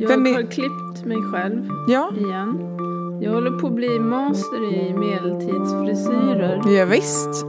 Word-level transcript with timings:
Jag 0.00 0.08
Vem 0.08 0.26
är- 0.26 0.32
har 0.32 0.42
klippt 0.42 1.04
mig 1.06 1.16
själv 1.32 1.68
Ja, 1.88 2.12
igen. 2.16 2.58
Jag 3.22 3.32
håller 3.32 3.50
på 3.50 3.66
att 3.66 3.72
bli 3.74 3.98
master 3.98 4.72
i 4.74 4.94
medeltidsfrisyrer. 4.94 6.62
ja 6.76 6.84
visst. 6.84 7.44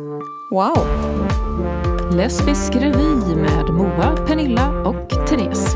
Wow. 0.51 0.77
Lesbisk 2.17 2.75
revy 2.75 3.35
med 3.35 3.69
Moa, 3.74 4.17
Pernilla 4.27 4.83
och 4.90 5.09
Therese. 5.27 5.75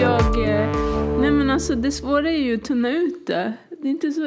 Jag... 0.00 0.48
eh, 0.48 0.70
Nej 1.20 1.30
men 1.30 1.50
alltså 1.50 1.74
det 1.74 1.90
svåra 1.92 2.30
är 2.30 2.38
ju 2.38 2.54
att 2.54 2.64
tunna 2.64 2.90
ut 2.90 3.26
det. 3.26 3.52
Det 3.82 3.88
är 3.88 3.90
inte 3.90 4.10
så... 4.12 4.22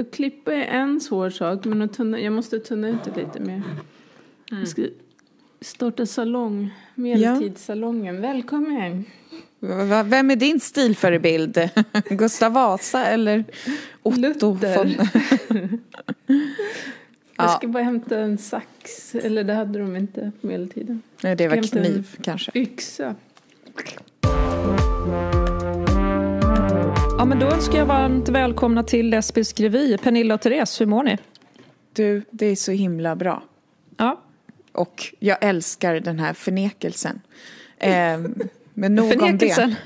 Att 0.00 0.10
klippa 0.12 0.52
är 0.52 0.64
en 0.80 1.00
svår 1.00 1.30
sak 1.30 1.64
men 1.64 1.82
att 1.82 1.92
tunna, 1.92 2.20
jag 2.20 2.32
måste 2.32 2.58
tunna 2.58 2.88
ut 2.88 3.04
det 3.04 3.20
lite 3.20 3.40
mer. 3.40 3.62
Jag 4.50 4.68
ska 4.68 4.82
starta 5.60 6.06
salong. 6.06 6.70
Medeltidssalongen. 6.94 8.20
Välkommen! 8.20 9.04
V- 9.60 9.84
va- 9.84 10.02
Vem 10.02 10.30
är 10.30 10.36
din 10.36 10.60
stilförebild? 10.60 11.70
Gustav 12.10 12.52
Vasa 12.52 13.06
eller 13.06 13.44
Otto 14.02 14.20
Luther. 14.20 14.76
von... 14.76 14.88
Jag 17.36 17.46
Ja. 17.46 17.48
ska 17.48 17.68
bara 17.68 17.82
hämta 17.82 18.18
en 18.18 18.38
sax. 18.38 19.14
Eller 19.14 19.44
det 19.44 19.54
hade 19.54 19.78
de 19.78 19.96
inte 19.96 20.32
på 20.40 20.46
medeltiden. 20.46 21.02
Nej, 21.22 21.36
det 21.36 21.48
var 21.48 21.62
kniv 21.68 22.16
kanske. 22.22 22.50
Yxa. 22.54 23.14
Ja, 27.18 27.24
men 27.24 27.38
då 27.38 27.46
önskar 27.46 27.78
jag 27.78 27.86
varmt 27.86 28.28
välkomna 28.28 28.82
till 28.82 29.10
Lesbisk 29.10 29.60
revy. 29.60 29.98
Pernilla 29.98 30.34
och 30.34 30.40
Therese, 30.40 30.80
hur 30.80 30.86
mår 30.86 31.02
ni? 31.02 31.18
Du, 31.92 32.22
det 32.30 32.46
är 32.46 32.56
så 32.56 32.72
himla 32.72 33.16
bra. 33.16 33.42
Ja, 33.96 34.20
Och 34.72 35.14
jag 35.18 35.38
älskar 35.40 36.00
den 36.00 36.18
här 36.18 36.32
förnekelsen. 36.34 37.20
Ehm, 37.78 38.34
men 38.74 38.94
nog 38.94 39.22
om 39.22 39.38
det. 39.38 39.56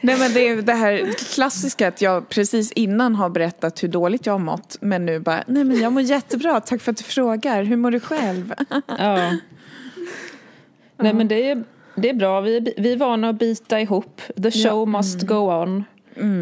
Nej 0.00 0.18
men 0.18 0.32
det 0.32 0.48
är 0.48 0.62
det 0.62 0.72
här 0.72 1.12
klassiska 1.34 1.88
att 1.88 2.02
jag 2.02 2.28
precis 2.28 2.72
innan 2.72 3.14
har 3.14 3.28
berättat 3.28 3.82
hur 3.82 3.88
dåligt 3.88 4.26
jag 4.26 4.32
har 4.32 4.38
mått 4.38 4.76
men 4.80 5.06
nu 5.06 5.20
bara, 5.20 5.44
nej 5.46 5.64
men 5.64 5.80
jag 5.80 5.92
mår 5.92 6.02
jättebra, 6.02 6.60
tack 6.60 6.80
för 6.80 6.92
att 6.92 6.98
du 6.98 7.04
frågar, 7.04 7.62
hur 7.62 7.76
mår 7.76 7.90
du 7.90 8.00
själv? 8.00 8.54
Ja. 8.98 9.36
Nej, 11.00 11.14
men 11.14 11.28
det 11.28 11.50
är, 11.50 11.64
det 11.94 12.10
är 12.10 12.14
bra. 12.14 12.40
Vi, 12.40 12.74
vi 12.76 12.92
är 12.92 12.96
vana 12.96 13.28
att 13.28 13.38
bita 13.38 13.80
ihop. 13.80 14.22
The 14.42 14.50
show 14.50 14.88
must 14.88 15.22
go 15.22 15.62
on. 15.62 15.84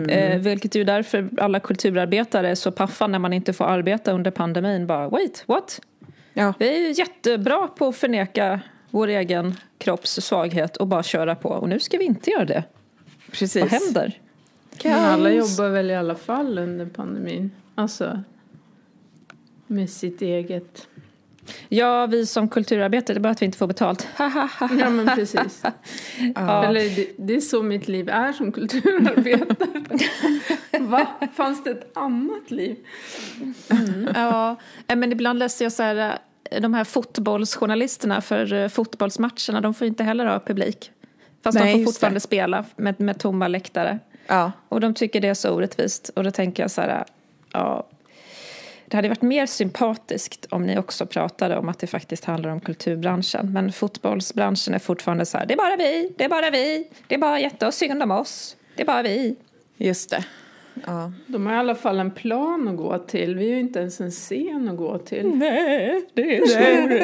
Eh, 0.09 0.39
vilket 0.39 0.75
är 0.75 0.79
ju 0.79 0.85
därför 0.85 1.29
alla 1.41 1.61
kulturarbetare 1.61 2.51
är 2.51 2.55
så 2.55 2.73
paffa 2.73 3.07
när 3.07 3.19
man 3.19 3.33
inte 3.33 3.53
får 3.53 3.65
arbeta 3.65 4.13
under 4.13 4.31
pandemin. 4.31 4.87
Bara, 4.87 5.09
wait, 5.09 5.45
what? 5.47 5.81
Ja, 6.39 6.55
Vi 6.59 6.87
är 6.87 6.99
jättebra 6.99 7.69
på 7.69 7.89
att 7.89 7.97
förneka 7.97 8.61
vår 8.91 9.09
egen 9.09 9.55
kropps 9.79 10.11
svaghet 10.21 10.77
och 10.77 10.87
bara 10.87 11.03
köra 11.03 11.35
på. 11.35 11.49
Och 11.49 11.69
nu 11.69 11.81
ska 11.81 11.99
vi 11.99 12.05
inte 12.05 12.31
göra 12.31 12.45
det. 12.45 12.65
precis. 13.31 13.63
Vad 13.63 13.71
händer? 13.71 14.21
Men 14.85 14.95
alla 15.05 15.31
jobbar 15.31 15.69
väl 15.69 15.91
i 15.91 15.95
alla 15.95 16.15
fall 16.15 16.59
under 16.59 16.87
pandemin. 16.87 17.51
Alltså 17.75 18.23
med 19.67 19.91
sitt 19.91 20.23
eget. 20.23 20.89
Ja, 21.69 22.07
vi 22.07 22.27
som 22.27 22.49
kulturarbetare, 22.49 23.15
det 23.15 23.19
är 23.19 23.23
bara 23.23 23.31
att 23.31 23.43
vi 23.43 23.47
inte 23.47 23.59
får 23.59 23.67
betalt. 23.67 24.09
Ja 24.19 24.91
men 24.91 25.07
precis. 25.17 25.63
Ja. 26.35 26.65
Eller 26.65 26.97
det, 26.97 27.09
det 27.19 27.35
är 27.37 27.41
så 27.41 27.63
mitt 27.63 27.89
liv 27.89 28.09
är 28.09 28.33
som 28.33 28.53
kulturarbetare. 28.53 29.57
Va? 30.81 31.07
Fanns 31.35 31.65
det 31.65 31.71
ett 31.71 31.97
annat 31.97 32.51
liv? 32.51 32.77
Ja, 34.15 34.57
eh, 34.87 34.97
men 34.97 35.13
ibland 35.13 35.39
läser 35.39 35.65
jag 35.65 35.73
så 35.73 35.83
här, 35.83 36.19
de 36.61 36.75
här 36.75 36.85
fotbollsjournalisterna 36.85 38.21
för 38.21 38.53
eh, 38.53 38.69
fotbollsmatcherna, 38.69 39.61
de 39.61 39.75
får 39.75 39.87
inte 39.87 40.05
heller 40.05 40.27
ha 40.27 40.41
publik. 40.41 40.91
Fast 41.45 41.59
Nej, 41.59 41.73
de 41.73 41.79
får 41.85 41.93
fortfarande 41.93 42.17
det. 42.17 42.21
spela 42.21 42.65
med, 42.77 43.01
med 43.01 43.19
tomma 43.21 43.49
läktare. 43.49 43.99
ja. 44.27 44.53
Och 44.69 44.81
de 44.81 44.95
tycker 44.95 45.21
det 45.21 45.29
är 45.29 45.35
så 45.35 45.51
orättvist. 45.51 46.09
Och 46.09 46.25
då 46.25 46.31
tänker 46.31 46.63
jag 46.63 46.71
så 46.71 46.81
här, 46.81 47.05
ja, 47.53 47.87
det 48.89 48.97
hade 48.97 49.09
varit 49.09 49.23
mer 49.23 49.47
sympatiskt 49.47 50.47
om 50.51 50.67
ni 50.67 50.79
också 50.79 51.07
pratade 51.07 51.57
om 51.57 51.69
att 51.69 51.79
det 51.79 51.87
faktiskt 51.87 52.25
handlar 52.25 52.51
om 52.51 52.61
kulturbranschen. 52.61 53.53
Men 53.53 53.73
fotbollsbranschen 53.73 54.75
är 54.75 54.79
fortfarande 54.79 55.27
så 55.27 55.39
här, 55.39 55.47
det 55.47 55.55
är 55.55 55.59
bara 55.59 55.77
vi, 55.77 56.13
det 56.19 56.25
är 56.25 56.29
bara 56.29 56.51
vi, 56.51 56.89
det 57.07 57.15
är 57.15 57.19
bara 57.19 57.41
jätte 57.41 57.67
och 57.67 57.75
synd 57.75 58.03
om 58.03 58.11
oss, 58.11 58.57
det 58.77 58.83
är 58.83 58.87
bara 58.87 59.03
vi. 59.03 59.37
just 59.77 60.11
det. 60.11 60.25
Ja. 60.87 61.13
De 61.27 61.47
har 61.47 61.55
i 61.55 61.57
alla 61.57 61.75
fall 61.75 62.01
en 62.01 62.11
plan 62.11 62.69
att 62.69 62.77
gå 62.77 62.99
till. 62.99 63.35
Vi 63.35 63.45
har 63.49 63.55
ju 63.55 63.61
inte 63.61 63.79
ens 63.79 64.01
en 64.01 64.11
scen 64.11 64.69
att 64.69 64.77
gå 64.77 64.99
till. 64.99 65.27
Nej, 65.35 66.05
det 66.15 66.37
är 66.37 66.47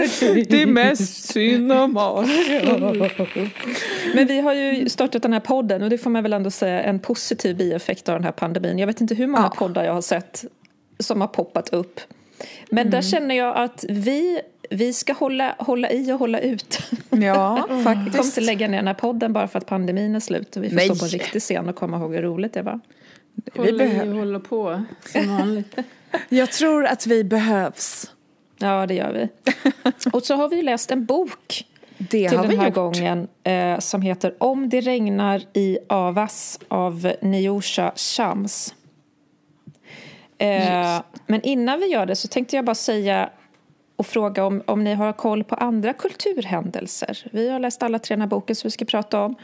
så 0.09 0.25
Det 0.51 0.63
är 0.63 0.67
mest 0.67 1.25
synd 1.33 1.73
om 1.73 1.97
oss. 1.97 2.27
Men 4.15 4.27
vi 4.27 4.41
har 4.41 4.55
ju 4.55 4.89
startat 4.89 5.23
den 5.23 5.33
här 5.33 5.41
podden 5.41 5.83
och 5.83 5.91
det 5.91 5.99
får 5.99 6.11
man 6.11 6.23
väl 6.23 6.33
ändå 6.33 6.51
säga 6.51 6.83
en 6.83 6.99
positiv 6.99 7.57
bieffekt 7.57 8.09
av 8.09 8.15
den 8.15 8.25
här 8.25 8.33
pandemin. 8.33 8.79
Jag 8.79 8.87
vet 8.87 9.01
inte 9.01 9.15
hur 9.15 9.27
många 9.27 9.45
Ja. 9.45 9.55
poddar 9.59 9.85
jag 9.85 9.95
har 9.95 10.01
sett 10.03 10.45
som 10.99 11.21
har 11.21 11.29
poppat 11.29 11.69
upp. 11.69 12.01
Men 12.71 12.91
där 12.91 13.03
känner 13.03 13.35
jag 13.35 13.57
att 13.57 13.85
vi, 13.89 14.41
vi 14.71 14.93
ska 14.93 15.13
hålla, 15.13 15.55
hålla 15.59 15.91
i 15.91 16.13
och 16.13 16.19
hålla 16.19 16.41
ut. 16.41 16.79
Ja, 17.11 17.55
Vi 17.69 17.69
kommer 17.69 17.83
faktiskt. 17.83 18.25
inte 18.25 18.41
lägga 18.41 18.69
ner 18.69 18.77
den 18.77 18.87
här 18.87 18.95
podden 18.95 19.33
bara 19.33 19.49
för 19.49 19.59
att 19.59 19.67
pandemin 19.67 20.15
är 20.15 20.21
slut 20.21 20.57
och 20.57 20.65
vi 20.65 20.69
får 20.69 20.77
Nej. 20.77 20.85
stå 20.89 20.95
på 20.97 21.05
en 21.05 21.11
riktig 21.11 21.43
scen 21.43 21.69
och 21.69 21.77
komma 21.77 21.97
ihåg 21.97 22.15
hur 22.15 22.23
roligt 22.23 22.53
det 22.53 22.63
var. 22.63 22.81
Vi 23.35 23.51
Hålla 23.61 23.69
i 23.85 23.89
behöver. 23.89 24.15
hålla 24.15 24.41
på 24.41 24.83
som 25.13 25.37
vanligt. 25.39 25.77
Jag 26.29 26.53
tror 26.53 26.87
att 26.87 27.07
vi 27.07 27.25
behövs. 27.25 28.11
Ja, 28.59 28.87
det 28.87 28.95
gör 28.95 29.13
vi. 29.13 29.29
Och 30.13 30.23
så 30.23 30.35
har 30.35 30.49
vi 30.49 30.63
läst 30.63 30.91
en 30.91 31.05
bok 31.05 31.65
Det 31.99 32.29
till 32.29 32.39
den 32.39 32.49
vi 32.49 32.57
här 32.57 32.67
gjort. 32.67 32.75
gången 32.75 33.29
eh, 33.45 33.79
som 33.79 34.03
heter 34.03 34.35
Om 34.39 34.69
det 34.69 34.81
regnar 34.81 35.43
i 35.53 35.79
Avas 35.89 36.59
av 36.69 37.13
Niosha 37.23 37.93
Shams. 37.97 38.75
Eh, 40.39 41.03
men 41.27 41.43
innan 41.43 41.81
vi 41.81 41.87
gör 41.87 42.07
det 42.07 42.17
så 42.17 42.29
tänkte 42.29 42.57
jag 42.57 42.65
bara 42.65 42.75
säga 42.75 43.31
och 43.97 44.07
fråga 44.07 44.45
om, 44.45 44.63
om 44.67 44.85
ni 44.85 44.95
har 44.95 45.13
koll 45.13 45.45
på 45.45 45.55
andra 45.55 45.93
kulturhändelser. 45.93 47.19
Vi 47.33 47.49
har 47.51 47.59
läst 47.61 47.83
alla 47.83 47.99
tre 47.99 48.15
den 48.15 48.21
här 48.21 48.29
boken 48.29 48.57
som 48.57 48.69
vi 48.69 48.71
ska 48.71 48.85
prata 48.85 49.21
om. 49.21 49.35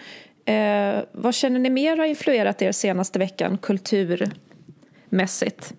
Eh, 0.48 1.04
vad 1.12 1.34
känner 1.34 1.58
ni 1.58 1.70
mer 1.70 1.96
har 1.96 2.04
influerat 2.04 2.62
er 2.62 2.72
senaste 2.72 3.18
veckan 3.18 3.58
kulturmässigt? 3.58 5.74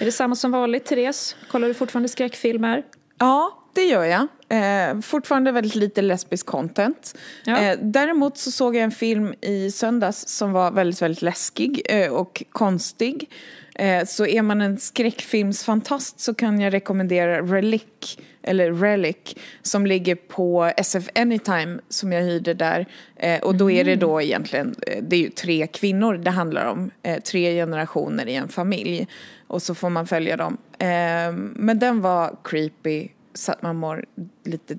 Är 0.00 0.04
det 0.04 0.12
samma 0.12 0.34
som 0.34 0.50
vanligt, 0.50 0.84
Therese? 0.84 1.36
Kollar 1.50 1.68
du 1.68 1.74
fortfarande 1.74 2.08
skräckfilmer? 2.08 2.82
Ja, 3.18 3.64
det 3.74 3.84
gör 3.84 4.04
jag. 4.04 4.26
Eh, 4.48 5.00
fortfarande 5.00 5.52
väldigt 5.52 5.74
lite 5.74 6.02
lesbisk 6.02 6.46
content. 6.46 7.18
Ja. 7.44 7.58
Eh, 7.58 7.78
däremot 7.82 8.38
så 8.38 8.50
såg 8.50 8.76
jag 8.76 8.84
en 8.84 8.90
film 8.90 9.34
i 9.40 9.70
söndags 9.70 10.28
som 10.28 10.52
var 10.52 10.70
väldigt, 10.70 11.02
väldigt 11.02 11.22
läskig 11.22 11.82
eh, 11.84 12.12
och 12.12 12.42
konstig. 12.52 13.30
Eh, 13.74 14.04
så 14.04 14.26
är 14.26 14.42
man 14.42 14.60
en 14.60 14.78
skräckfilmsfantast 14.78 16.20
så 16.20 16.34
kan 16.34 16.60
jag 16.60 16.72
rekommendera 16.72 17.42
Relic, 17.42 18.18
eller 18.42 18.72
Relic, 18.72 19.16
som 19.62 19.86
ligger 19.86 20.14
på 20.14 20.72
SF 20.76 21.08
Anytime 21.14 21.80
som 21.88 22.12
jag 22.12 22.22
hyrde 22.22 22.54
där. 22.54 22.86
Eh, 23.16 23.40
och 23.40 23.54
då 23.54 23.70
är 23.70 23.84
det 23.84 23.96
då 23.96 24.22
egentligen, 24.22 24.74
eh, 24.86 25.02
det 25.02 25.16
är 25.16 25.20
ju 25.20 25.30
tre 25.30 25.66
kvinnor 25.66 26.14
det 26.14 26.30
handlar 26.30 26.66
om, 26.66 26.90
eh, 27.02 27.20
tre 27.22 27.54
generationer 27.54 28.28
i 28.28 28.34
en 28.34 28.48
familj. 28.48 29.08
Och 29.46 29.62
så 29.62 29.74
får 29.74 29.90
man 29.90 30.06
följa 30.06 30.36
dem. 30.36 30.58
Eh, 30.78 31.32
men 31.54 31.78
den 31.78 32.00
var 32.00 32.36
creepy 32.44 33.08
så 33.34 33.52
att 33.52 33.62
man 33.62 33.76
mår 33.76 34.04
lite 34.44 34.78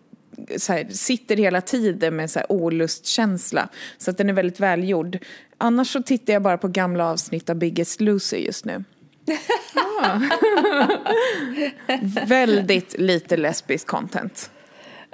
här, 0.69 0.87
sitter 0.89 1.37
hela 1.37 1.61
tiden 1.61 2.15
med 2.15 2.31
så 2.31 2.39
här 2.39 2.51
olustkänsla. 2.51 3.69
Så 3.97 4.11
att 4.11 4.17
den 4.17 4.29
är 4.29 4.33
väldigt 4.33 4.59
välgjord. 4.59 5.17
Annars 5.57 5.87
så 5.93 6.03
tittar 6.03 6.33
jag 6.33 6.41
bara 6.41 6.57
på 6.57 6.67
gamla 6.67 7.09
avsnitt 7.09 7.49
av 7.49 7.55
Biggest 7.55 8.01
Loser 8.01 8.37
just 8.37 8.65
nu. 8.65 8.83
väldigt 12.27 12.99
lite 12.99 13.37
lesbisk 13.37 13.87
content. 13.87 14.51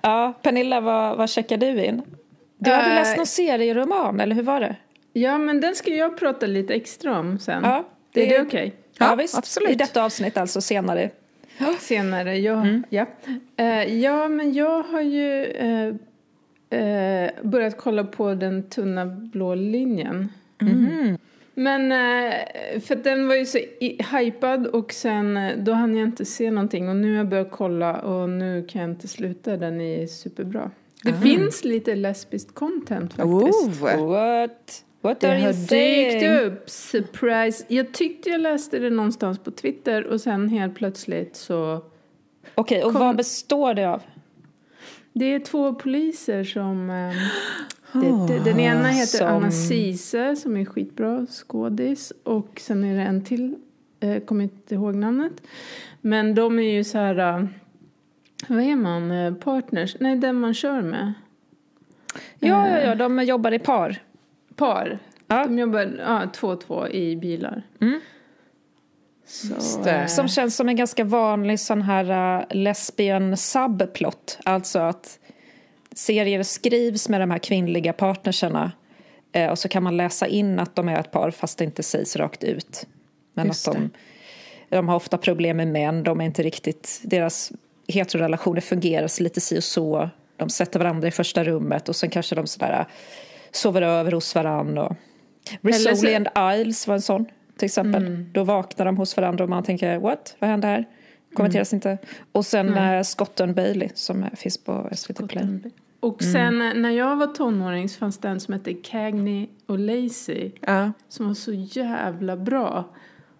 Ja, 0.01 0.33
Pernilla, 0.41 0.81
vad, 0.81 1.17
vad 1.17 1.29
checkar 1.29 1.57
du 1.57 1.85
in? 1.85 2.01
Du 2.57 2.71
hade 2.71 2.89
Eh, 2.89 2.95
läst 2.95 3.17
någon 3.17 3.25
serieroman, 3.25 4.19
eller 4.19 4.35
hur 4.35 4.43
var 4.43 4.59
det? 4.59 4.75
Ja, 5.13 5.37
men 5.37 5.61
den 5.61 5.75
ska 5.75 5.91
jag 5.95 6.17
prata 6.17 6.45
lite 6.45 6.73
extra 6.73 7.19
om 7.19 7.39
sen. 7.39 7.63
Ja, 7.63 7.85
det 8.13 8.33
är 8.35 8.39
det- 8.39 8.45
okej? 8.47 8.75
Ja, 8.99 9.15
visst. 9.15 9.37
absolut. 9.37 9.69
I 9.69 9.75
detta 9.75 10.03
avsnitt 10.03 10.37
alltså, 10.37 10.61
senare. 10.61 11.09
Senare, 11.79 12.37
ja. 12.37 12.53
Mm. 12.53 12.83
Ja. 12.89 13.05
Eh, 13.57 13.97
ja, 13.99 14.27
men 14.27 14.53
jag 14.53 14.83
har 14.83 15.01
ju 15.01 15.43
eh, 16.69 17.29
börjat 17.43 17.77
kolla 17.77 18.03
på 18.03 18.33
den 18.33 18.69
tunna 18.69 19.05
blå 19.05 19.55
linjen. 19.55 20.31
Mhm. 20.61 21.17
Men 21.59 21.91
eh, 21.91 22.79
för 22.79 22.95
den 22.95 23.27
var 23.27 23.35
ju 23.35 23.45
så 23.45 23.59
hypad 24.11 24.67
och 24.67 24.93
sen 24.93 25.37
eh, 25.37 25.57
då 25.57 25.71
hann 25.71 25.95
jag 25.95 26.07
inte 26.07 26.25
se 26.25 26.51
någonting 26.51 26.89
och 26.89 26.95
nu 26.95 27.11
har 27.11 27.17
jag 27.17 27.29
börjat 27.29 27.51
kolla 27.51 27.99
och 27.99 28.29
nu 28.29 28.65
kan 28.69 28.81
jag 28.81 28.91
inte 28.91 29.07
sluta. 29.07 29.57
Den 29.57 29.81
är 29.81 30.07
superbra. 30.07 30.71
Det 31.03 31.13
finns 31.13 31.63
lite 31.63 31.95
lesbiskt 31.95 32.55
content 32.55 33.13
faktiskt. 33.13 33.83
Oh. 33.83 34.07
What? 34.07 34.83
What 35.01 35.19
Det 35.19 35.27
har 35.27 35.67
dykt 35.69 36.41
upp, 36.41 36.69
surprise. 36.69 37.65
Jag 37.67 37.93
tyckte 37.93 38.29
jag 38.29 38.41
läste 38.41 38.79
det 38.79 38.89
någonstans 38.89 39.39
på 39.39 39.51
Twitter 39.51 40.03
och 40.03 40.21
sen 40.21 40.49
helt 40.49 40.75
plötsligt 40.75 41.35
så 41.35 41.81
Okej, 42.55 42.83
och 42.83 42.91
Kom- 42.91 43.01
vad 43.01 43.15
består 43.15 43.73
det 43.73 43.89
av? 43.89 44.01
Det 45.13 45.25
är 45.25 45.39
två 45.39 45.75
poliser 45.75 46.43
som... 46.43 46.89
Eh, 46.89 47.13
det 47.93 48.07
Eh, 48.07 48.43
Den 48.43 48.59
ena 48.59 48.87
heter 48.87 49.17
som- 49.17 49.27
Anna 49.27 49.51
Cise 49.51 50.35
som 50.35 50.57
är 50.57 50.65
skitbra 50.65 51.25
skådis. 51.25 52.13
Och 52.23 52.59
sen 52.61 52.83
är 52.83 52.95
det 52.95 53.01
en 53.01 53.23
till, 53.23 53.55
eh, 53.99 54.19
kommer 54.23 54.43
inte 54.43 54.75
ihåg 54.75 54.95
namnet. 54.95 55.33
Men 56.01 56.35
de 56.35 56.59
är 56.59 56.63
ju 56.71 56.83
så 56.83 56.97
här, 56.97 57.17
eh, 57.39 57.45
vad 58.47 58.61
är 58.63 58.75
man, 58.75 59.11
Eh, 59.11 59.33
partners? 59.33 59.95
Nej, 59.99 60.15
den 60.15 60.35
man 60.39 60.53
kör 60.53 60.81
med. 60.81 61.13
Ja, 62.39 62.67
ja, 62.69 62.79
ja, 62.79 62.95
de 62.95 63.23
jobbar 63.23 63.51
i 63.51 63.59
par. 63.59 63.97
Par. 64.55 64.99
Ja. 65.27 65.43
De 65.45 65.59
jobbar 65.59 65.95
ja, 65.99 66.21
två 66.33 66.47
och 66.47 66.61
två 66.61 66.87
i 66.87 67.15
bilar. 67.15 67.63
Mm. 67.81 67.99
Så, 69.25 69.81
det. 69.83 69.91
eh, 69.91 70.05
Som 70.07 70.27
känns 70.27 70.55
som 70.55 70.69
en 70.69 70.75
ganska 70.75 71.03
vanlig 71.03 71.59
sån 71.59 71.81
här 71.81 72.37
uh, 72.39 72.45
lesbian 72.49 73.37
subplot. 73.37 74.39
Alltså 74.45 74.79
att 74.79 75.19
serier 75.97 76.43
skrivs 76.43 77.09
med 77.09 77.21
de 77.21 77.31
här 77.31 77.37
kvinnliga 77.37 77.93
partnerserna 77.93 78.71
eh, 79.31 79.49
och 79.49 79.59
så 79.59 79.69
kan 79.69 79.83
man 79.83 79.97
läsa 79.97 80.27
in 80.27 80.59
att 80.59 80.75
de 80.75 80.89
är 80.89 80.99
ett 80.99 81.11
par 81.11 81.31
fast 81.31 81.57
det 81.57 81.63
inte 81.63 81.83
sägs 81.83 82.15
rakt 82.15 82.43
ut. 82.43 82.87
Men 83.33 83.47
Just 83.47 83.67
att 83.67 83.73
de, 83.73 83.89
de 84.69 84.87
har 84.87 84.95
ofta 84.95 85.17
problem 85.17 85.57
med 85.57 85.67
män, 85.67 86.03
de 86.03 86.21
är 86.21 86.25
inte 86.25 86.43
riktigt, 86.43 87.01
deras 87.03 87.51
heterorelationer 87.87 88.61
fungerar 88.61 89.07
så 89.07 89.23
lite 89.23 89.41
si 89.41 89.59
och 89.59 89.63
så. 89.63 90.09
De 90.37 90.49
sätter 90.49 90.79
varandra 90.79 91.07
i 91.07 91.11
första 91.11 91.43
rummet 91.43 91.89
och 91.89 91.95
sen 91.95 92.09
kanske 92.09 92.35
de 92.35 92.47
sådär 92.47 92.79
uh, 92.79 92.85
sover 93.51 93.81
över 93.81 94.11
hos 94.11 94.35
varandra. 94.35 94.83
Och... 94.83 94.95
Rizzoli 95.61 96.15
and 96.15 96.27
Isles 96.55 96.87
var 96.87 96.95
en 96.95 97.01
sån 97.01 97.25
till 97.57 97.65
exempel. 97.65 98.25
Då 98.33 98.43
vaknar 98.43 98.85
de 98.85 98.97
hos 98.97 99.17
varandra 99.17 99.43
och 99.43 99.49
man 99.49 99.63
tänker 99.63 99.97
what, 99.97 100.35
vad 100.39 100.49
händer 100.49 100.69
här? 100.69 100.85
Kommenteras 101.33 101.73
inte. 101.73 101.97
Och 102.31 102.45
sen 102.45 102.77
eh, 102.77 103.03
Scott 103.03 103.41
and 103.41 103.55
Bailey 103.55 103.89
som 103.93 104.23
eh, 104.23 104.29
finns 104.33 104.57
på 104.57 104.89
SVT 104.91 105.29
Play. 105.29 105.43
Och 105.99 106.23
sen 106.23 106.61
eh, 106.61 106.73
när 106.73 106.89
jag 106.91 107.15
var 107.15 107.27
tonåring 107.27 107.89
så 107.89 107.97
fanns 107.99 108.17
det 108.17 108.27
en 108.27 108.39
som 108.39 108.53
hette 108.53 108.73
Cagney 108.73 109.47
och 109.65 109.79
Lacey. 109.79 110.51
Ja. 110.61 110.91
som 111.09 111.27
var 111.27 111.33
så 111.33 111.53
jävla 111.53 112.37
bra. 112.37 112.85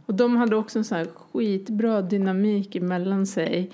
Och 0.06 0.14
de 0.14 0.36
hade 0.38 0.56
också 0.56 0.80
en 0.80 0.86
sån 0.86 0.98
här 0.98 1.08
skitbra 1.16 2.02
dynamik 2.02 2.76
emellan 2.76 3.26
sig. 3.28 3.72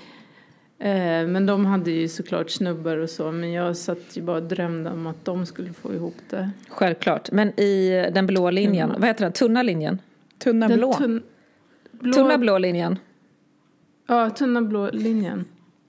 Eh, 0.79 1.27
men 1.27 1.45
de 1.45 1.65
hade 1.65 1.91
ju 1.91 2.07
såklart 2.07 2.49
snubbar 2.49 2.97
och 2.97 3.09
så. 3.09 3.31
Men 3.31 3.51
jag 3.51 3.77
satt 3.77 4.17
ju 4.17 4.21
bara 4.21 4.37
och 4.37 4.43
drömde 4.43 4.89
om 4.89 5.07
att 5.07 5.25
de 5.25 5.45
skulle 5.45 5.73
få 5.73 5.93
ihop 5.93 6.15
det. 6.29 6.49
Självklart. 6.69 7.31
Men 7.31 7.59
i 7.59 7.89
den 8.13 8.27
blå 8.27 8.49
linjen, 8.51 8.89
vad 8.97 9.07
heter 9.07 9.23
den? 9.25 9.33
Tunna 9.33 9.63
linjen? 9.63 9.99
Tunna 10.37 10.67
Den 10.67 10.77
blå. 10.77 10.93
tunn- 10.93 11.21
blå, 11.91 12.13
Tunna 12.13 12.37
blå 12.37 12.57
linjen. 12.57 12.99
Ja, 14.07 14.29
tunna 14.29 14.61
blå 14.61 14.89
linjen. 14.93 15.45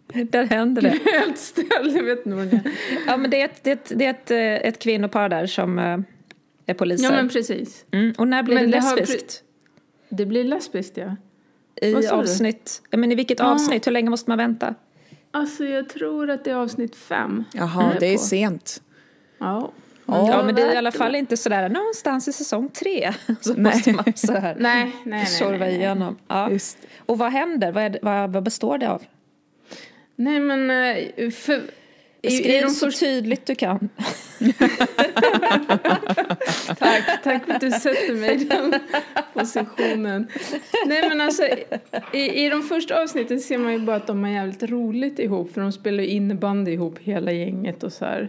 Där 0.06 0.44
händer 0.46 0.82
det. 0.82 0.88
Helt 1.20 1.38
ställd, 1.38 1.96
jag 1.96 2.02
vet 2.02 2.26
inte 2.26 2.36
vad 2.36 2.46
det 2.46 2.56
är. 2.56 2.72
Ja, 3.06 3.16
men 3.16 3.30
det 3.30 3.40
är 3.40 3.44
ett, 3.44 3.60
det 3.62 3.70
är 3.70 3.74
ett, 3.74 3.92
det 3.94 4.04
är 4.06 4.10
ett, 4.10 4.30
eh, 4.30 4.68
ett 4.68 4.78
kvinnopar 4.78 5.28
där 5.28 5.46
som 5.46 5.78
eh, 5.78 5.98
är 6.66 6.74
poliser. 6.74 7.04
Ja, 7.04 7.10
men 7.10 7.28
precis. 7.28 7.84
mm. 7.90 8.14
Och 8.18 8.28
när 8.28 8.42
blir 8.42 8.54
Men 8.54 8.64
det 8.70 8.76
det 8.76 8.80
har 8.82 8.96
lesbiskt? 8.96 9.42
Det 10.08 10.26
blir 10.26 10.44
lesbiskt, 10.44 10.96
ja. 10.96 11.16
I 11.82 11.92
du? 11.92 12.08
avsnitt? 12.08 12.82
Ja, 12.90 12.98
men 12.98 13.12
i 13.12 13.14
vilket 13.14 13.38
Ja. 13.38 13.44
avsnitt? 13.52 13.86
Hur 13.86 13.92
länge 13.92 14.10
måste 14.10 14.30
man 14.30 14.38
vänta? 14.38 14.74
Alltså, 15.30 15.64
jag 15.64 15.88
tror 15.88 16.30
att 16.30 16.44
det 16.44 16.50
är 16.50 16.54
avsnitt 16.54 16.96
fem. 16.96 17.44
Jaha, 17.52 17.90
Jag 17.92 18.00
det 18.00 18.06
är 18.06 18.16
på. 18.16 18.22
sent. 18.22 18.82
Ja. 19.38 19.72
Ja, 20.06 20.42
men 20.46 20.54
det 20.54 20.62
är 20.62 20.74
i 20.74 20.76
alla 20.76 20.92
fall 20.92 21.14
inte 21.14 21.36
sådär 21.36 21.68
någonstans 21.68 22.28
i 22.28 22.32
säsong 22.32 22.68
tre. 22.68 23.12
Så 23.40 23.54
Nej. 23.54 23.62
måste 23.74 23.92
man 23.92 24.04
så 24.14 24.32
här 24.32 24.56
Nej, 24.60 24.84
nej, 24.84 25.28
nej. 25.40 25.48
nej, 25.50 25.58
nej. 25.58 25.74
igenom. 25.74 26.16
Ja. 26.28 26.50
Just. 26.50 26.78
Och 26.98 27.18
vad 27.18 27.32
händer? 27.32 27.72
Vad, 27.72 27.82
är 27.82 27.90
det, 27.90 27.98
vad, 28.02 28.32
vad 28.32 28.42
består 28.42 28.78
det 28.78 28.90
av? 28.90 29.02
Nej, 30.16 30.40
men 30.40 30.70
eh, 30.70 31.30
för... 31.30 31.62
Skriv 32.30 32.62
de 32.62 32.70
så 32.70 32.90
tydligt 32.90 33.46
du 33.46 33.54
kan. 33.54 33.88
Tack, 36.78 37.22
tack 37.22 37.44
för 37.46 37.52
att 37.54 37.60
du 37.60 37.70
sätter 37.70 38.14
mig 38.14 38.34
i 38.42 38.44
den 38.44 38.74
positionen. 39.34 40.28
Nej 40.86 41.08
men 41.08 41.20
alltså, 41.20 41.42
i, 42.12 42.44
i 42.44 42.48
de 42.48 42.62
första 42.62 43.02
avsnitten 43.02 43.40
ser 43.40 43.58
man 43.58 43.72
ju 43.72 43.78
bara 43.78 43.96
att 43.96 44.06
de 44.06 44.22
har 44.24 44.30
jävligt 44.30 44.62
roligt 44.62 45.18
ihop 45.18 45.52
för 45.54 45.60
de 45.60 45.72
spelar 45.72 46.02
ju 46.02 46.08
innebandy 46.08 46.72
ihop 46.72 46.98
hela 47.00 47.32
gänget 47.32 47.82
och 47.82 47.92
så 47.92 48.04
här. 48.04 48.28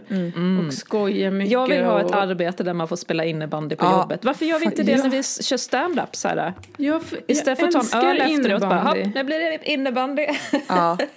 Och 0.66 0.74
skojar 0.74 1.30
mycket. 1.30 1.52
Jag 1.52 1.68
vill 1.68 1.84
ha 1.84 2.00
ett 2.00 2.06
och, 2.06 2.16
arbete 2.16 2.62
där 2.64 2.72
man 2.74 2.88
får 2.88 2.96
spela 2.96 3.24
innebandy 3.24 3.76
på 3.76 3.84
Ja, 3.84 4.00
jobbet. 4.02 4.24
Varför 4.24 4.46
gör 4.46 4.58
vi 4.58 4.64
inte 4.64 4.82
det 4.82 4.92
faktiskt. 4.98 5.38
när 5.38 5.42
vi 5.42 5.44
kör 5.44 5.56
stand-up? 5.56 6.16
Så 6.16 6.28
här? 6.28 6.52
jag, 6.76 7.02
f- 7.04 7.18
Istället 7.28 7.58
för 7.58 7.66
att 7.66 7.90
ta 7.90 8.00
en 8.00 8.06
öl 8.06 8.20
efteråt. 8.20 8.60
Bara, 8.60 8.70
innebandy. 8.72 9.04
"Hopp, 9.04 9.14
nu 9.14 9.24
blir 9.24 9.38
det 9.38 9.58
innebandy. 9.70 10.26
Ja, 10.68 10.98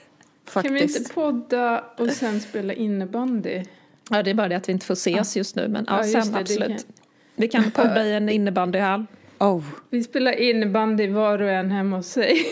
Kan 0.53 0.73
vi 0.73 0.81
inte 0.81 0.93
faktiskt. 0.93 1.15
podda 1.15 1.83
och 1.97 2.09
sen 2.09 2.39
spela 2.39 2.73
innebandy? 2.73 3.63
Ja, 4.09 4.23
det 4.23 4.29
är 4.29 4.33
bara 4.33 4.47
det 4.47 4.55
att 4.55 4.69
vi 4.69 4.73
inte 4.73 4.85
får 4.85 4.93
ses 4.93 5.37
just 5.37 5.55
nu. 5.55 5.67
Men 5.67 5.85
ja, 5.87 5.97
Ja, 5.97 6.03
sen 6.03 6.21
det, 6.21 6.31
det 6.37 6.41
absolut. 6.41 6.67
kan- 6.69 6.93
Vi 7.35 7.47
kan 7.47 7.71
podda 7.71 8.05
i 8.05 8.13
en 8.15 8.29
innebandyhall. 8.29 9.05
Oh. 9.39 9.63
Vi 9.89 10.03
spelar 10.03 10.31
innebandy 10.31 11.07
var 11.07 11.41
och 11.41 11.49
en 11.49 11.71
hemma 11.71 11.95
hos 11.97 12.07
sig. 12.07 12.37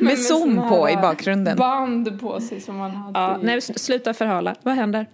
Med 0.00 0.18
zoom 0.18 0.68
på 0.68 0.90
i 0.90 0.96
bakgrunden. 0.96 1.56
Band 1.56 2.20
på 2.20 2.40
sig 2.40 2.60
som 2.60 2.76
man 2.76 2.90
hade. 2.90 3.18
Ja, 3.20 3.38
i- 3.42 3.44
nej, 3.44 3.60
sluta 3.60 4.14
förhala. 4.14 4.54
Vad 4.62 4.74
händer? 4.74 5.06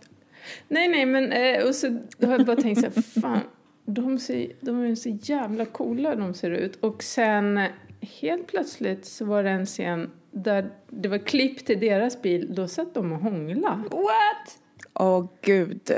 Nej, 0.68 0.88
nej, 0.88 1.06
men 1.06 1.32
eh, 1.32 1.64
och 1.68 1.74
så 1.74 1.86
har 2.22 2.32
jag 2.32 2.46
bara 2.46 2.56
tänkt 2.56 2.80
så 2.80 2.86
här, 2.86 3.02
fan, 3.20 3.40
de, 3.86 4.18
ser, 4.18 4.46
de 4.60 4.84
är 4.84 4.94
så 4.94 5.08
jävla 5.22 5.64
coola 5.64 6.14
de 6.16 6.34
ser 6.34 6.50
ut. 6.50 6.76
Och 6.80 7.02
sen 7.02 7.60
helt 8.20 8.46
plötsligt 8.46 9.04
så 9.04 9.24
var 9.24 9.42
det 9.42 9.50
en 9.50 9.66
scen 9.66 10.10
där 10.30 10.70
det 10.90 11.08
var 11.08 11.18
klipp 11.18 11.66
till 11.66 11.80
deras 11.80 12.22
bil, 12.22 12.54
då 12.54 12.68
satt 12.68 12.94
de 12.94 13.12
och 13.12 13.18
hångla. 13.18 13.84
What? 13.90 14.58
Åh 14.94 15.26
gud. 15.42 15.90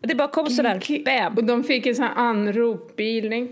Det 0.00 0.14
bara 0.14 0.28
kom 0.28 0.46
sådär, 0.46 1.04
bam. 1.04 1.34
Och 1.36 1.44
de 1.44 1.64
fick 1.64 1.86
en 1.86 1.94
sån 1.94 2.04
här 2.04 2.14
anrop, 2.14 2.96
bilen, 2.96 3.48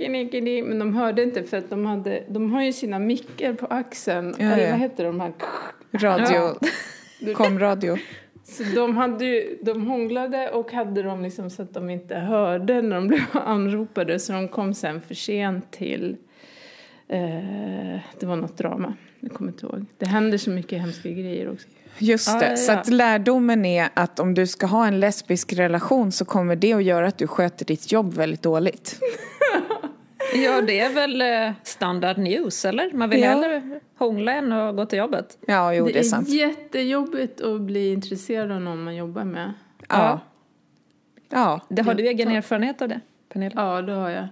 men 0.69 0.79
de 0.79 0.95
hörde 0.95 1.23
inte 1.23 1.43
för 1.43 1.57
att 1.57 1.71
de 1.71 1.87
hade, 1.87 2.25
de 2.29 2.53
har 2.53 2.63
ju 2.63 2.73
sina 2.73 2.99
mickar 2.99 3.53
på 3.55 3.67
axeln, 3.67 4.35
Ja, 4.39 4.45
eller 4.45 4.65
ja. 4.65 4.71
vad 4.71 4.81
heter 4.81 5.05
de 5.05 5.21
här? 5.21 5.33
Radio. 5.93 6.55
Komradio. 7.35 7.97
Så 8.45 8.63
de, 8.75 8.97
hade 8.97 9.25
ju, 9.25 9.59
de 9.63 9.87
hånglade 9.87 10.51
och 10.51 10.73
hade 10.73 11.03
dem 11.03 11.23
liksom 11.23 11.51
så 11.51 11.63
att 11.63 11.75
de 11.75 11.91
inte 11.91 12.15
hörde 12.15 12.83
när 12.83 12.97
de 12.97 13.09
blev 13.09 13.25
anropade. 13.33 14.19
Så 14.19 14.33
de 14.33 14.49
kom 14.49 14.75
sen 14.75 15.01
för 15.01 15.15
sent 15.15 15.71
till... 15.71 16.17
Eh, 17.13 18.01
det 18.21 18.27
var 18.27 18.37
något 18.37 18.57
drama. 18.59 18.95
Jag 19.21 19.33
kommer 19.33 19.51
inte 19.53 19.67
ihåg. 19.67 19.87
Det 19.99 20.07
händer 20.07 20.39
så 20.39 20.51
mycket 20.51 20.81
hemska 20.81 21.09
grejer 21.09 21.53
också. 21.53 21.69
Just 21.99 22.29
Ja, 22.29 22.39
det. 22.39 22.51
ja, 22.51 22.57
Så 22.57 22.73
ja. 22.73 22.79
att 22.79 22.89
lärdomen 22.89 23.65
är 23.65 23.89
att 23.95 24.21
om 24.21 24.35
du 24.35 24.47
ska 24.47 24.67
ha 24.67 24.87
en 24.87 25.01
lesbisk 25.01 25.53
relation 25.53 26.13
så 26.13 26.25
kommer 26.25 26.57
det 26.57 26.73
att 26.73 26.83
göra 26.85 27.07
att 27.07 27.19
du 27.19 27.27
sköter 27.27 27.65
ditt 27.65 27.93
jobb 27.93 28.15
väldigt 28.15 28.43
dåligt. 28.43 29.01
Ja, 30.35 30.61
det 30.61 30.81
är 30.81 30.91
väl 30.95 31.21
eh, 31.23 31.53
standard 31.63 32.19
news, 32.19 32.65
eller? 32.65 32.93
Man 32.93 33.11
vill 33.11 33.21
Ja. 33.21 33.29
hellre 33.29 33.81
hångla 33.99 34.33
än 34.33 34.53
att 34.53 34.77
gå 34.77 34.87
till 34.87 34.99
jobbet. 34.99 35.39
Ja, 35.47 35.75
jo, 35.75 35.87
det, 35.87 35.93
det 35.93 35.99
är 35.99 36.01
är 36.01 36.05
sant. 36.05 36.29
jättejobbigt 36.29 37.41
att 37.41 37.61
bli 37.61 37.93
intresserad 37.93 38.53
av 38.53 38.61
någon 38.61 38.83
man 38.85 38.97
jobbar 38.97 39.25
med. 39.25 39.53
Ja. 39.89 40.21
Ja. 41.29 41.61
Det, 41.69 41.83
har 41.83 41.95
du 41.95 42.07
egen 42.09 42.31
Ja. 42.31 42.37
erfarenhet 42.37 42.83
av 42.83 42.89
det, 42.89 43.01
Pernilla? 43.33 43.55
Ja, 43.77 43.83
det 43.83 43.93
har 43.93 44.11
jag. 44.11 44.29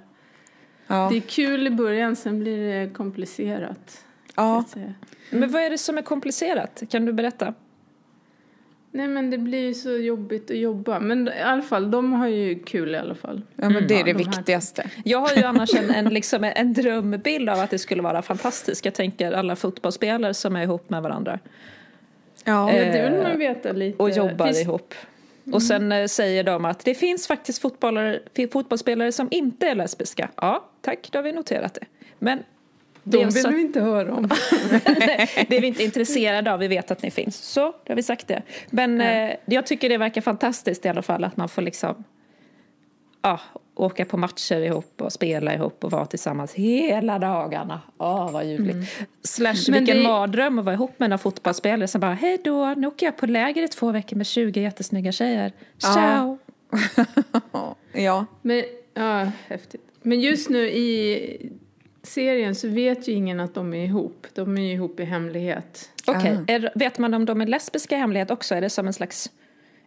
Ja. 0.91 1.09
Det 1.11 1.17
är 1.17 1.21
kul 1.21 1.67
i 1.67 1.71
början, 1.71 2.17
sen 2.17 2.41
blir 2.41 2.59
det 2.59 2.91
komplicerat. 2.95 4.05
ja. 4.37 4.65
Men 5.31 5.51
vad 5.53 5.63
är 5.63 5.71
det 5.71 5.79
som 5.79 5.99
är 5.99 6.03
komplicerat? 6.03 6.83
Kan 6.91 7.05
du 7.07 7.13
berätta? 7.13 7.55
Nej, 8.91 9.09
men 9.09 9.31
det 9.31 9.39
blir 9.39 9.59
ju 9.67 9.75
så 9.75 9.91
jobbigt 9.91 10.51
att 10.51 10.57
jobba. 10.59 11.01
Men 11.01 11.29
i 11.29 11.41
alla 11.43 11.63
fall, 11.63 11.91
de 11.91 12.13
har 12.13 12.27
ju 12.29 12.59
kul 12.59 12.95
i 12.95 12.99
alla 12.99 13.15
fall. 13.15 13.43
ja, 13.57 13.69
men 13.71 13.87
det 13.89 13.95
är 14.01 14.05
det 14.05 14.13
de 14.13 14.25
här- 14.25 14.31
viktigaste. 14.37 14.91
Jag 15.05 15.19
har 15.19 15.37
ju 15.37 15.43
annars 15.45 15.75
en, 15.75 15.91
en, 15.91 16.05
liksom 16.09 16.45
en 16.45 16.73
drömbild 16.73 17.49
av 17.49 17.59
att 17.61 17.71
det 17.71 17.79
skulle 17.79 18.03
vara 18.03 18.23
fantastiskt. 18.23 18.85
Jag 18.85 18.95
tänker 18.95 19.33
alla 19.33 19.57
fotbollsspelare 19.57 20.35
som 20.35 20.57
är 20.57 20.63
ihop 20.63 20.91
med 20.91 21.03
varandra 21.03 21.39
Ja. 22.45 22.73
Ja, 22.73 22.85
det 22.85 23.11
vill 23.11 23.23
man 23.23 23.39
veta 23.39 23.73
lite. 23.73 24.03
och 24.03 24.11
jobbar 24.11 24.47
Finns- 24.47 24.61
ihop. 24.63 24.95
Och 25.53 25.63
sen 25.63 25.93
eh, 25.93 26.07
säger 26.07 26.45
de 26.45 26.65
att 26.65 26.85
det 26.85 26.95
finns 26.95 27.27
faktiskt 27.27 27.63
fotbollare, 27.63 28.21
fotbollsspelare 28.53 29.13
som 29.13 29.29
inte 29.31 29.69
är 29.69 29.75
lesbiska. 29.75 30.29
Ja, 30.37 30.68
tack, 30.81 31.09
då 31.13 31.19
har 31.19 31.23
vi 31.23 31.33
noterat 31.33 31.75
det. 31.75 31.87
Men 32.19 32.39
det 33.03 33.19
De 33.19 33.25
vill 33.25 33.43
så, 33.43 33.51
vi 33.51 33.61
inte 33.61 33.81
höra 33.81 34.15
om. 34.15 34.23
det 35.49 35.57
är 35.57 35.61
vi 35.61 35.67
inte 35.67 35.85
intresserade 35.85 36.53
av, 36.53 36.59
vi 36.61 36.69
vet 36.69 36.91
att 36.91 37.03
ni 37.03 37.11
finns. 37.11 37.37
Så, 37.37 37.61
då 37.61 37.75
har 37.89 37.97
vi 37.97 38.03
sagt 38.03 38.29
det. 38.29 38.43
Men 38.71 39.01
eh, 39.01 39.31
jag 39.47 39.67
tycker 39.67 39.89
det 39.89 39.99
verkar 39.99 40.21
fantastiskt 40.21 40.87
i 40.87 40.89
alla 40.89 41.03
fall 41.03 41.25
att 41.25 41.37
man 41.37 41.49
får 41.49 41.63
liksom 41.63 42.05
ja, 43.23 43.41
åka 43.75 44.05
på 44.05 44.17
matcher 44.17 44.61
ihop 44.61 45.03
och 45.03 45.13
spela 45.13 45.55
ihop 45.55 45.85
och 45.85 45.91
vara 45.91 46.07
tillsammans 46.07 46.55
hela 46.55 47.19
dagarna. 47.19 47.81
Åh, 47.99 48.33
vad 48.33 48.47
ljuvligt. 48.47 49.07
Slash 49.23 49.55
Men 49.69 49.79
vilken 49.79 49.97
det- 49.97 50.03
mardröm 50.03 50.59
att 50.59 50.65
vara 50.65 50.75
ihop 50.75 50.99
med 50.99 51.11
några 51.11 51.19
fotbollsspelare 51.19 51.89
som 51.89 52.01
bara 52.01 52.15
hej 52.15 52.39
då, 52.45 52.75
nu 52.77 52.87
åker 52.87 53.07
jag 53.07 53.17
på 53.17 53.27
läger 53.27 53.63
i 53.63 53.69
två 53.69 53.93
veckor 53.93 54.17
med 54.17 54.27
20 54.27 54.61
jättesnygga 54.61 55.13
tjejer. 55.13 55.53
Ciao! 55.79 56.39
ja. 57.93 58.27
Men, 58.43 58.65
ja, 58.95 59.31
häftigt. 59.49 59.88
Men 60.09 60.21
just 60.21 60.49
nu 60.51 60.69
i 60.69 61.51
serien 62.03 62.55
så 62.55 62.69
vet 62.69 63.09
ju 63.09 63.13
ingen 63.13 63.41
att 63.41 63.55
de 63.55 63.75
är 63.75 63.85
ihop. 63.85 64.27
De 64.35 64.59
är 64.59 64.63
ju 64.63 64.73
ihop 64.73 65.01
i 65.01 65.05
hemlighet. 65.05 65.91
Okej, 66.07 66.39
är- 66.47 66.73
vet 66.75 66.99
man 66.99 67.15
om 67.15 67.25
de 67.25 67.41
är 67.41 67.47
lesbiska 67.47 67.97
i 67.97 67.99
hemlighet 67.99 68.31
också? 68.31 68.55
Är 68.55 68.61
det 68.61 68.71
som 68.71 68.87
en 68.87 68.93
slags 68.93 69.31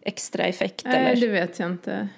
extra 0.02 0.44
effekt? 0.44 0.82
Nej, 0.84 0.96
eller? 1.12 1.20
det 1.26 1.32
vet 1.32 1.58
jag 1.58 1.70
inte. 1.70 2.08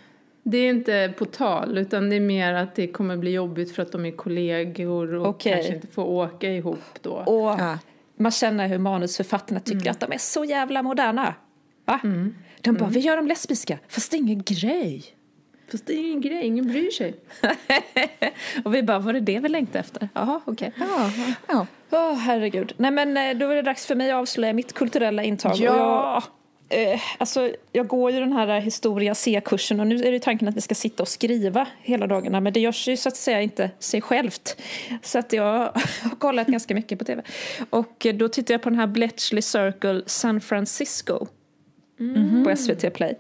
Det 0.42 0.58
är 0.58 0.70
inte 0.70 1.12
på 1.18 1.24
tal, 1.24 1.78
utan 1.78 2.10
det 2.10 2.16
är 2.16 2.20
mer 2.20 2.52
att 2.54 2.74
det 2.74 2.86
kommer 2.86 3.16
bli 3.16 3.30
jobbigt 3.30 3.74
för 3.74 3.82
att 3.82 3.92
de 3.92 4.04
är 4.06 4.10
kollegor 4.10 5.14
och 5.14 5.26
Okej. 5.26 5.52
kanske 5.52 5.74
inte 5.74 5.86
får 5.86 6.04
åka 6.04 6.48
ihop 6.52 6.78
då. 7.02 7.10
Och 7.12 7.60
Ja. 7.60 7.78
man 8.16 8.32
känner 8.32 8.68
hur 8.68 8.78
manusförfattarna 8.78 9.60
tycker 9.60 9.80
Mm. 9.80 9.90
att 9.90 10.00
de 10.00 10.12
är 10.12 10.18
så 10.18 10.44
jävla 10.44 10.82
moderna. 10.82 11.34
Va? 11.84 12.00
De 12.60 12.72
bara, 12.74 12.88
vi 12.88 13.00
gör 13.00 13.16
dem 13.16 13.26
lesbiska, 13.26 13.78
fast 13.88 14.10
det 14.10 14.16
är 14.16 14.18
ingen 14.18 14.42
grej. 14.42 15.02
Fast 15.70 15.86
det 15.86 15.92
är 15.92 15.98
ingen 15.98 16.20
grej, 16.20 16.46
ingen 16.46 16.66
bryr 16.68 16.90
sig. 16.90 17.14
Och 18.64 18.74
vi 18.74 18.82
bara, 18.82 18.98
var 18.98 19.12
det 19.12 19.20
det 19.20 19.38
vi 19.38 19.48
längtade 19.48 19.78
efter? 19.78 20.08
Jaha, 20.14 20.40
okej. 20.44 20.72
Ja, 20.78 21.10
ja. 21.46 21.66
Åh, 21.90 22.14
herregud. 22.14 22.72
Nej, 22.76 22.90
men 22.90 23.16
eh, 23.16 23.36
då 23.36 23.48
är 23.48 23.54
det 23.54 23.62
dags 23.62 23.86
för 23.86 23.94
mig 23.94 24.10
att 24.10 24.16
avslöja 24.16 24.52
mitt 24.52 24.72
kulturella 24.72 25.22
intag. 25.22 25.56
Ja. 25.56 26.16
Och 26.16 26.22
jag, 26.68 26.92
eh, 26.92 27.00
alltså, 27.18 27.50
jag 27.72 27.86
går 27.86 28.10
ju 28.10 28.20
den 28.20 28.32
här 28.32 28.60
historia 28.60 29.14
C-kursen 29.14 29.80
och 29.80 29.86
nu 29.86 29.96
är 29.96 30.12
det 30.12 30.18
tanken 30.18 30.48
att 30.48 30.56
vi 30.56 30.60
ska 30.60 30.74
sitta 30.74 31.02
och 31.02 31.08
skriva 31.08 31.66
hela 31.80 32.06
dagarna. 32.06 32.40
Men 32.40 32.52
det 32.52 32.60
görs 32.60 32.88
ju 32.88 32.96
så 32.96 33.08
att 33.08 33.16
säga 33.16 33.40
inte 33.40 33.70
sig 33.78 34.00
självt. 34.00 34.62
Så 35.02 35.18
att 35.18 35.32
jag 35.32 35.58
har 36.02 36.16
kollat 36.18 36.46
ganska 36.46 36.74
mycket 36.74 36.98
på 36.98 37.04
tv. 37.04 37.22
Och 37.70 38.06
eh, 38.06 38.14
då 38.14 38.28
tittade 38.28 38.52
jag 38.52 38.62
på 38.62 38.70
den 38.70 38.78
här 38.78 38.86
Bletchley 38.86 39.42
Circle 39.42 40.02
San 40.06 40.40
Francisco 40.40 41.26
på 42.44 42.56
SVT 42.56 42.94
Play. 42.94 43.18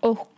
Och 0.00 0.18
eh, 0.18 0.35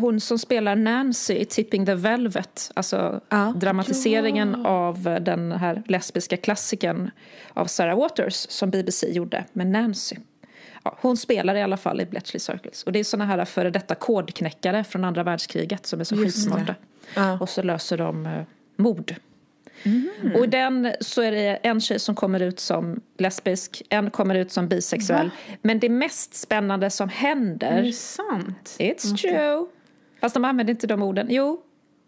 hon 0.00 0.20
som 0.20 0.38
spelar 0.38 0.76
Nancy 0.76 1.34
i 1.34 1.44
Tipping 1.44 1.86
the 1.86 1.94
Velvet, 1.94 2.70
alltså 2.74 3.20
Ja. 3.28 3.52
dramatiseringen 3.56 4.66
av 4.66 5.08
eh, 5.08 5.20
den 5.20 5.52
här 5.52 5.82
lesbiska 5.86 6.36
klassikern 6.36 7.10
av 7.54 7.66
Sarah 7.66 7.98
Waters 7.98 8.46
som 8.50 8.70
BBC 8.70 9.10
gjorde 9.12 9.44
med 9.52 9.66
Nancy. 9.66 10.16
Ja, 10.84 10.98
hon 11.00 11.16
spelar 11.16 11.54
i 11.54 11.62
alla 11.62 11.76
fall 11.76 12.00
i 12.00 12.06
Bletchley 12.06 12.40
Circles. 12.40 12.82
Och 12.82 12.92
det 12.92 12.98
är 12.98 13.04
såna 13.04 13.24
här 13.24 13.44
före 13.44 13.70
detta 13.70 13.94
kodknäckare 13.94 14.84
från 14.84 15.04
andra 15.04 15.22
världskriget 15.22 15.86
som 15.86 16.00
är 16.00 16.04
så 16.04 16.16
skitsmarta. 16.16 16.74
Ja. 17.14 17.38
Och 17.40 17.48
så 17.48 17.62
löser 17.62 17.98
de 17.98 18.26
eh, 18.26 18.42
mord. 19.84 20.36
Och 20.36 20.44
i 20.44 20.46
den 20.46 20.92
så 21.00 21.22
är 21.22 21.32
det 21.32 21.58
en 21.62 21.80
tjej 21.80 21.98
som 21.98 22.14
kommer 22.14 22.40
ut 22.40 22.60
som 22.60 23.00
lesbisk, 23.18 23.82
en 23.88 24.10
kommer 24.10 24.34
ut 24.34 24.52
som 24.52 24.68
bisexuell. 24.68 25.30
Men 25.62 25.78
det 25.80 25.88
mest 25.88 26.34
spännande 26.34 26.90
som 26.90 27.08
händer 27.08 27.72
Är 27.72 27.82
det 27.82 27.92
sant? 27.92 28.76
It's 28.78 29.16
true. 29.16 29.66
Fast 30.20 30.34
de 30.34 30.44
använder 30.44 30.70
inte 30.70 30.86
de 30.86 31.02
orden. 31.02 31.26
Jo, 31.30 31.60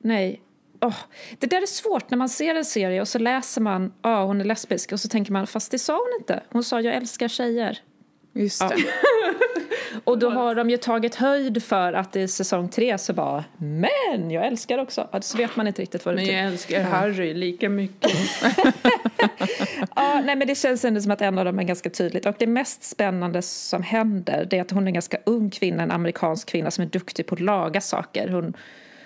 nej. 0.02 0.40
Åh, 0.82 0.96
det 1.38 1.46
där 1.46 1.62
är 1.62 1.66
svårt 1.66 2.10
när 2.10 2.18
man 2.18 2.28
ser 2.28 2.54
en 2.54 2.64
serie 2.64 3.00
och 3.00 3.08
så 3.08 3.18
läser 3.18 3.60
man 3.60 3.92
ja 4.02 4.24
hon 4.24 4.40
är 4.40 4.44
lesbisk 4.44 4.92
och 4.92 5.00
så 5.00 5.08
tänker 5.08 5.32
man 5.32 5.46
fast 5.46 5.70
det 5.70 5.78
sa 5.78 5.92
hon 5.92 6.20
inte. 6.20 6.42
Hon 6.48 6.64
sa 6.64 6.80
jag 6.80 6.94
älskar 6.94 7.28
tjejer. 7.28 7.78
Just 8.32 8.60
det. 8.60 8.76
Och 10.04 10.18
då 10.18 10.30
har 10.30 10.54
de 10.54 10.70
ju 10.70 10.76
tagit 10.76 11.14
höjd 11.14 11.62
för 11.62 11.92
att 11.92 12.16
i 12.16 12.28
säsong 12.28 12.68
tre 12.68 12.99
så 12.99 13.12
bara 13.12 13.44
men 13.56 14.30
jag 14.30 14.47
älskar 14.47 14.78
också. 14.78 15.09
Ja, 15.12 15.20
Så 15.23 15.38
vet 15.38 15.56
man 15.56 15.66
inte 15.66 15.82
riktigt 15.82 16.04
vad 16.04 16.14
det 16.14 16.16
Men 16.16 16.25
betyder. 16.25 16.42
jag 16.42 16.52
älskar 16.52 16.82
Harry 16.82 17.35
lika 17.35 17.68
mycket. 17.68 18.12
Ja, 19.97 20.20
nej, 20.25 20.37
men 20.37 20.47
det 20.49 20.54
känns 20.54 20.85
ändå 20.85 21.00
som 21.00 21.11
att 21.12 21.23
en 21.23 21.38
av 21.38 21.44
dem 21.44 21.59
är 21.59 21.62
ganska 21.62 21.90
tydligt. 21.90 22.26
Och 22.26 22.35
det 22.38 22.47
mest 22.47 22.82
spännande 22.82 23.42
som 23.42 23.82
händer 23.82 24.47
det 24.50 24.56
är 24.59 24.61
att 24.61 24.70
hon 24.70 24.82
är 24.82 24.87
en 24.87 24.94
ganska 24.94 25.18
ung 25.26 25.50
kvinna, 25.50 25.82
en 25.82 25.90
amerikansk 25.90 26.49
kvinna 26.49 26.70
som 26.70 26.85
är 26.85 26.88
duktig 26.88 27.26
på 27.26 27.35
att 27.35 27.40
laga 27.40 27.80
saker. 27.80 28.28
Hon, 28.28 28.54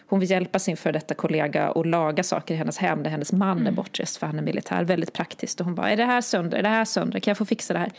hon 0.07 0.21
vill 0.21 0.31
hjälpa 0.31 0.59
sin 0.59 0.77
för 0.77 0.93
detta 0.93 1.15
kollega 1.15 1.69
att 1.69 1.87
laga 1.87 2.23
saker 2.23 2.55
i 2.55 2.57
hennes 2.57 2.79
hem 2.79 3.03
där 3.03 3.11
hennes 3.11 3.33
man 3.33 3.67
är 3.67 3.73
bortrest 3.73 4.17
för 4.17 4.27
han 4.27 4.39
är 4.39 4.43
militär. 4.43 4.85
Väldigt 4.85 5.13
praktiskt. 5.13 5.61
Och 5.61 5.67
hon 5.67 5.75
bara, 5.75 5.91
är 5.91 5.97
det 5.97 6.05
här 6.05 6.21
sönder? 6.21 6.59
Är 6.59 6.63
det 6.63 6.69
här 6.69 6.85
sönder? 6.85 7.21
Kan 7.21 7.31
jag 7.31 7.39
få 7.39 7.45
fixa 7.45 7.75
det 7.75 7.79
här? 7.79 7.93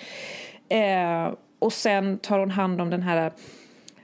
Eh, 1.27 1.33
och 1.59 1.73
sen 1.73 2.17
tar 2.17 2.39
hon 2.39 2.51
hand 2.51 2.81
om 2.81 2.89
den 2.89 3.01
här 3.01 3.31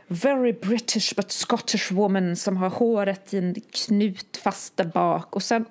very 0.08 0.53
British 0.53 1.15
but 1.15 1.31
Scottish 1.31 1.91
woman 1.91 2.36
som 2.36 2.58
har 2.58 2.70
håret 2.70 3.34
i 3.34 3.38
en 3.38 3.55
knut 3.72 4.38
fast 4.38 4.77
där 4.77 4.86
bak. 4.86 5.36
Och 5.36 5.43
sen 5.43 5.65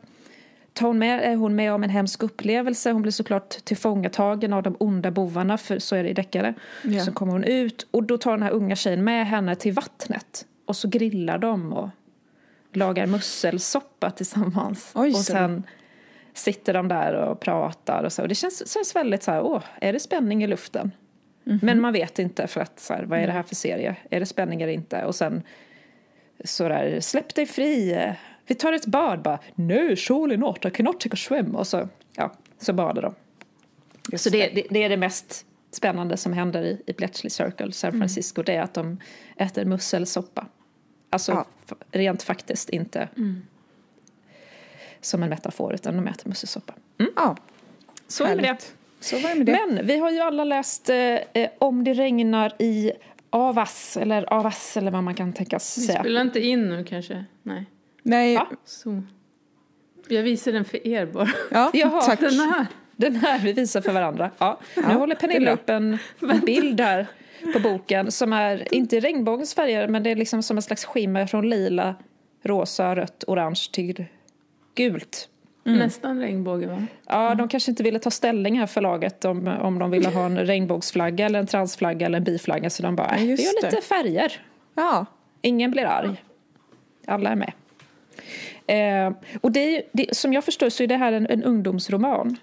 tar 0.72 0.86
hon 0.86 0.98
med, 0.98 1.24
är 1.32 1.36
hon 1.36 1.54
med 1.54 1.72
om 1.72 1.84
en 1.84 1.90
hemsk 1.90 2.22
upplevelse. 2.22 2.92
Hon 2.92 3.02
blir 3.02 3.12
såklart 3.12 3.48
tillfångatagen 3.48 4.52
av 4.52 4.62
de 4.62 4.76
onda 4.80 5.10
bovarna, 5.10 5.58
för 5.58 5.78
så 5.78 5.96
är 5.96 6.02
det 6.02 6.08
i 6.08 6.12
deckare. 6.12 6.54
Ja. 6.84 7.04
Sen 7.04 7.14
kommer 7.14 7.32
hon 7.32 7.44
ut 7.44 7.86
och 7.90 8.02
då 8.02 8.18
tar 8.18 8.30
den 8.30 8.42
här 8.42 8.50
unga 8.50 8.76
tjejen 8.76 9.04
med 9.04 9.26
henne 9.26 9.56
till 9.56 9.72
vattnet. 9.72 10.46
Och 10.66 10.76
så 10.76 10.88
grillar 10.88 11.38
de 11.38 11.72
och 11.72 11.88
lagar 12.72 13.06
musselsoppa 13.06 14.10
tillsammans. 14.10 14.90
Oj, 14.94 15.10
och 15.10 15.16
sen 15.16 15.62
sitter 16.34 16.74
de 16.74 16.88
där 16.88 17.14
och 17.14 17.40
pratar 17.40 18.04
och 18.04 18.12
så. 18.12 18.22
Och 18.22 18.28
det 18.28 18.34
känns, 18.34 18.72
känns 18.72 18.96
väldigt 18.96 19.22
så 19.22 19.30
här, 19.30 19.42
åh, 19.42 19.62
är 19.80 19.92
det 19.92 20.00
spänning 20.00 20.44
i 20.44 20.46
luften? 20.46 20.92
Men 21.62 21.80
man 21.80 21.92
vet 21.92 22.18
inte 22.18 22.46
för 22.46 22.60
att 22.60 22.80
så 22.80 22.94
här, 22.94 23.02
vad 23.02 23.18
är 23.18 23.26
det 23.26 23.32
här 23.32 23.42
för 23.42 23.54
serie? 23.54 23.96
Är 24.10 24.20
det 24.20 24.26
spänning 24.26 24.62
eller 24.62 24.72
inte? 24.72 25.04
Och 25.04 25.14
sen 25.14 25.42
så 26.44 26.68
där, 26.68 27.00
släpp 27.00 27.34
dig 27.34 27.46
fri, 27.46 28.06
vi 28.46 28.54
tar 28.54 28.72
ett 28.72 28.86
bad 28.86 29.22
bara. 29.22 29.38
No, 29.54 29.96
surely 29.96 30.36
not, 30.36 30.64
I 30.64 30.70
cannot 30.70 31.00
take 31.00 31.14
a 31.14 31.16
swim. 31.16 31.56
Och 31.56 31.66
så, 31.66 31.88
ja, 32.16 32.32
så 32.58 32.72
badar 32.72 33.02
de. 33.02 33.14
så 34.18 34.30
det, 34.30 34.48
det, 34.54 34.66
det 34.70 34.82
är 34.84 34.88
det 34.88 34.96
mest 34.96 35.46
spännande 35.70 36.16
som 36.16 36.32
händer 36.32 36.62
i, 36.62 36.82
i 36.86 36.92
Bletchley 36.92 37.30
Circle, 37.30 37.72
San 37.72 37.92
Francisco. 37.92 38.42
Det 38.42 38.54
är 38.54 38.62
att 38.62 38.74
de 38.74 39.00
äter 39.36 39.64
musselsoppa. 39.64 40.46
Alltså 41.10 41.32
Ja. 41.32 41.46
rent 41.92 42.22
faktiskt 42.22 42.70
inte 42.70 43.08
som 45.00 45.22
en 45.22 45.28
metafor, 45.30 45.74
utan 45.74 45.96
de 45.96 46.06
äter 46.06 46.28
musselsoppa. 46.28 46.74
Mm. 46.98 47.12
Ja, 47.16 47.36
Så 48.08 48.24
är 48.24 48.28
det 48.36 48.42
det. 48.42 48.46
härligt. 48.46 48.60
Det 48.60 48.66
med 48.66 48.76
det. 48.76 48.79
Men 49.44 49.86
vi 49.86 49.98
har 49.98 50.10
ju 50.10 50.20
alla 50.20 50.44
läst 50.44 50.88
eh, 50.90 50.96
eh, 50.96 51.50
Om 51.58 51.84
det 51.84 51.94
regnar 51.94 52.52
i 52.58 52.92
Avas, 53.30 53.96
eller 53.96 54.32
Avas, 54.32 54.76
eller 54.76 54.90
vad 54.90 55.04
man 55.04 55.14
kan 55.14 55.32
tänkas 55.32 55.78
Vi 55.78 55.82
säga. 55.82 56.00
spelar 56.00 56.20
inte 56.20 56.40
in 56.40 56.68
nu 56.68 56.84
kanske? 56.84 57.24
Nej. 57.42 57.64
Nej, 58.02 58.34
Va? 58.34 58.48
Så. 58.64 59.02
Jag 60.08 60.22
visar 60.22 60.52
den 60.52 60.64
för 60.64 60.86
er 60.86 61.06
bara. 61.06 61.28
ja, 61.50 61.70
Jaha, 61.74 62.00
tack. 62.02 62.20
Den 62.20 62.40
här. 62.40 62.66
Den 62.96 63.16
här 63.16 63.38
vi 63.38 63.52
visar 63.52 63.80
för 63.80 63.92
varandra. 63.92 64.30
Ja. 64.38 64.60
Nu 64.76 64.82
håller 64.94 65.14
Pernilla 65.14 65.52
upp 65.52 65.70
en, 65.70 65.98
en 66.20 66.40
bild 66.40 66.80
här 66.80 67.06
på 67.52 67.60
boken 67.60 68.12
som 68.12 68.32
är 68.32 68.74
inte 68.74 69.00
regnbågens 69.00 69.54
färger 69.54 69.88
men 69.88 70.02
det 70.02 70.10
är 70.10 70.16
liksom 70.16 70.42
som 70.42 70.56
en 70.56 70.62
slags 70.62 70.84
skimmer 70.84 71.26
från 71.26 71.50
lila, 71.50 71.94
rosa, 72.42 72.96
rött, 72.96 73.24
orange 73.26 73.68
till 73.72 74.04
gult. 74.74 75.28
Nästan 75.64 76.20
regnbåge 76.20 76.66
va? 76.66 76.86
Ja, 77.06 77.34
de 77.34 77.48
kanske 77.48 77.70
inte 77.70 77.82
ville 77.82 77.98
ta 77.98 78.10
ställning 78.10 78.58
här 78.58 78.66
förlaget 78.66 79.24
om, 79.24 79.46
om 79.48 79.78
de 79.78 79.90
ville 79.90 80.08
ha 80.08 80.26
en 80.26 80.38
regnbågsflagga 80.46 81.26
eller 81.26 81.38
en 81.38 81.46
transflagga 81.46 82.06
eller 82.06 82.18
en 82.18 82.24
biflagga 82.24 82.70
så 82.70 82.82
de 82.82 82.96
bara, 82.96 83.06
Ja, 83.10 83.14
"Äh, 83.16 83.22
vi 83.22 83.30
just 83.30 83.42
gör 83.44 83.62
lite 83.64 83.76
det. 83.76 83.82
färger. 83.82 84.32
Ja, 84.74 85.06
Ingen 85.42 85.70
blir 85.70 85.84
arg. 85.84 86.24
Alla 87.06 87.30
är 87.30 87.36
med. 87.36 87.52
Eh, 88.66 89.12
och 89.40 89.52
det 89.52 89.76
är, 89.76 89.82
det, 89.92 90.16
som 90.16 90.32
jag 90.32 90.44
förstår 90.44 90.68
så 90.68 90.82
är 90.82 90.86
det 90.86 90.96
här 90.96 91.12
en, 91.12 91.26
en 91.26 91.44
ungdomsroman. 91.44 92.36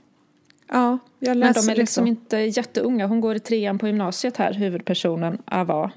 ja, 0.71 0.97
jag 1.19 1.29
Men 1.29 1.39
läser 1.39 1.62
de 1.62 1.71
är 1.71 1.75
det 1.75 1.81
liksom 1.81 2.03
så. 2.05 2.07
inte 2.09 2.38
jätteunga. 2.38 3.07
Hon 3.07 3.21
går 3.21 3.36
i 3.36 3.39
trean 3.39 3.77
på 3.77 3.88
gymnasiet 3.88 4.38
här, 4.38 4.53
huvudpersonen 4.53 5.41
Ava. 5.45 5.91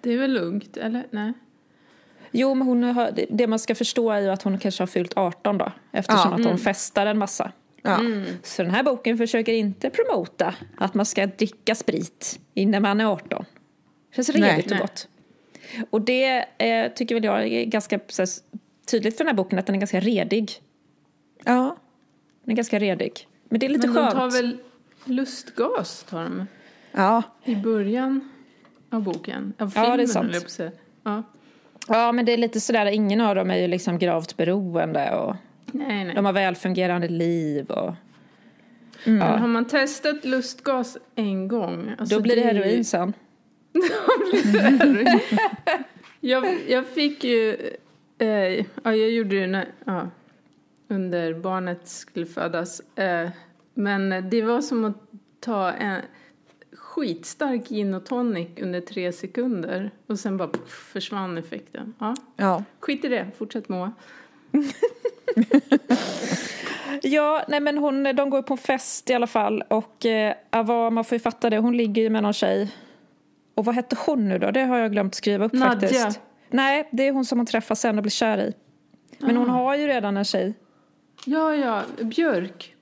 Det 0.00 0.12
är 0.12 0.18
väl 0.18 0.32
lugnt, 0.32 0.76
eller? 0.76 1.06
Nej. 1.10 1.32
Jo, 2.30 2.54
men 2.54 2.66
hon 2.68 2.82
har, 2.82 3.10
det- 3.30 3.46
man 3.46 3.58
ska 3.58 3.74
förstå 3.74 4.10
är 4.10 4.20
ju 4.20 4.28
att 4.28 4.42
hon 4.42 4.58
kanske 4.58 4.82
har 4.82 4.86
fyllt 4.86 5.12
18 5.16 5.58
då. 5.58 5.72
Eftersom 5.92 6.30
Ja. 6.30 6.36
att 6.38 6.44
hon 6.44 6.58
festar 6.58 7.06
en 7.06 7.18
massa. 7.18 7.52
Ja. 7.82 8.00
Så 8.42 8.62
den 8.62 8.70
här 8.70 8.82
boken 8.82 9.18
försöker 9.18 9.52
inte 9.52 9.90
promota 9.90 10.54
att 10.78 10.94
man 10.94 11.06
ska 11.06 11.26
dricka 11.26 11.74
sprit 11.74 12.40
innan 12.54 12.82
man 12.82 13.00
är 13.00 13.04
18. 13.04 13.44
Det 14.10 14.16
känns 14.16 14.28
Nej. 14.34 14.50
redigt 14.50 14.64
och 14.66 14.70
Nej. 14.70 14.80
gott. 14.80 15.08
Och 15.90 16.00
det 16.00 16.44
eh, 16.58 16.92
tycker 16.92 17.14
väl 17.14 17.24
jag 17.24 17.46
är 17.46 17.64
ganska 17.64 18.00
så 18.08 18.22
här, 18.22 18.28
tydligt 18.90 19.16
för 19.16 19.24
den 19.24 19.28
här 19.28 19.36
boken 19.36 19.58
att 19.58 19.66
den 19.66 19.74
är 19.76 19.80
ganska 19.80 20.00
redig. 20.00 20.50
ja, 21.44 21.76
Den 22.44 22.52
är 22.52 22.56
ganska 22.56 22.78
redig. 22.78 23.28
Men 23.48 23.60
det 23.60 23.66
är 23.66 23.70
lite 23.70 23.86
Men 23.86 23.96
de 23.96 24.02
skönt. 24.02 24.14
tar 24.14 24.30
väl 24.30 24.56
lustgas 25.04 26.02
tar 26.10 26.22
de 26.22 26.46
ja, 26.92 27.22
i 27.44 27.56
början 27.56 28.30
av 28.90 29.02
boken? 29.02 29.52
Av 29.58 29.72
Ja, 29.76 29.96
det 29.96 30.02
är 30.02 30.06
filmen, 30.06 30.40
sant. 30.50 30.72
Ja. 31.04 31.22
Ja, 31.88 32.12
men 32.12 32.24
det 32.24 32.32
är 32.32 32.36
lite 32.36 32.60
sådär, 32.60 32.86
ingen 32.86 33.20
av 33.20 33.34
dem 33.34 33.50
är 33.50 33.56
ju 33.56 33.66
liksom 33.68 33.98
gravt 33.98 34.36
beroende 34.36 35.10
och 35.16 35.36
Nej, 35.66 36.04
nej. 36.04 36.14
de 36.14 36.24
har 36.24 36.32
välfungerande 36.32 37.08
liv 37.08 37.70
och 37.70 37.94
Men 39.04 39.20
har 39.40 39.48
man 39.48 39.64
testat 39.64 40.24
lustgas 40.24 40.98
en 41.14 41.48
gång? 41.48 41.94
alltså 41.98 42.16
då 42.16 42.22
blir 42.22 42.36
det 42.36 42.40
ju- 42.42 42.46
heroin 42.46 42.84
sen. 42.84 43.12
Jag, 46.20 46.58
jag 46.68 46.86
fick 46.86 47.24
ju... 47.24 47.56
Eh, 48.18 48.28
ja, 48.58 48.64
jag 48.84 49.10
gjorde 49.10 49.40
det 49.40 49.46
när, 49.46 49.68
ja, 49.84 50.08
under 50.88 51.34
barnet 51.34 51.88
skulle 51.88 52.26
födas. 52.26 52.80
Eh, 52.98 53.28
men 53.74 54.30
det 54.30 54.42
var 54.42 54.60
som 54.60 54.84
att 54.84 54.96
ta 55.40 55.70
en 55.72 56.00
skitstark 56.90 57.68
gin 57.68 57.94
och 57.94 58.06
tonic 58.06 58.48
under 58.60 58.80
tre 58.80 59.12
sekunder. 59.12 59.90
Och 60.06 60.18
sen 60.18 60.36
bara 60.36 60.48
puff, 60.48 60.90
försvann 60.92 61.38
effekten. 61.38 61.94
Ja, 61.98 62.14
ja. 62.36 62.64
skit 62.80 63.04
i 63.04 63.08
det. 63.08 63.30
Fortsätt 63.38 63.68
Moa. 63.68 63.92
Ja, 67.02 67.44
nej 67.48 67.60
men 67.60 67.78
hon, 67.78 68.02
de 68.02 68.30
går 68.30 68.42
på 68.42 68.54
en 68.54 68.58
fest 68.58 69.10
i 69.10 69.14
alla 69.14 69.26
fall 69.26 69.62
och 69.68 70.06
eh, 70.06 70.34
Ava, 70.50 70.90
man 70.90 71.04
får 71.04 71.16
ju 71.16 71.20
fatta 71.20 71.50
det, 71.50 71.58
hon 71.58 71.76
ligger 71.76 72.02
ju 72.02 72.10
med 72.10 72.22
någon 72.22 72.32
tjej. 72.32 72.74
Och 73.54 73.64
vad 73.64 73.74
hette 73.74 73.96
hon 74.06 74.28
nu 74.28 74.38
då? 74.38 74.50
Det 74.50 74.60
har 74.62 74.78
jag 74.78 74.92
glömt 74.92 75.14
skriva 75.14 75.44
upp 75.44 75.52
Nadja. 75.52 75.88
faktiskt. 75.88 76.20
Nej, 76.50 76.88
det 76.92 77.08
är 77.08 77.12
hon 77.12 77.24
som 77.24 77.38
hon 77.38 77.46
träffar 77.46 77.74
sen 77.74 77.96
och 77.96 78.02
blir 78.02 78.10
kär 78.10 78.38
i. 78.38 78.52
Men 79.18 79.36
hon 79.36 79.48
har 79.50 79.76
ju 79.76 79.86
redan 79.86 80.16
en 80.16 80.24
tjej. 80.24 80.54
Ja, 81.24 81.54
ja, 81.54 81.82
Björk. 82.02 82.74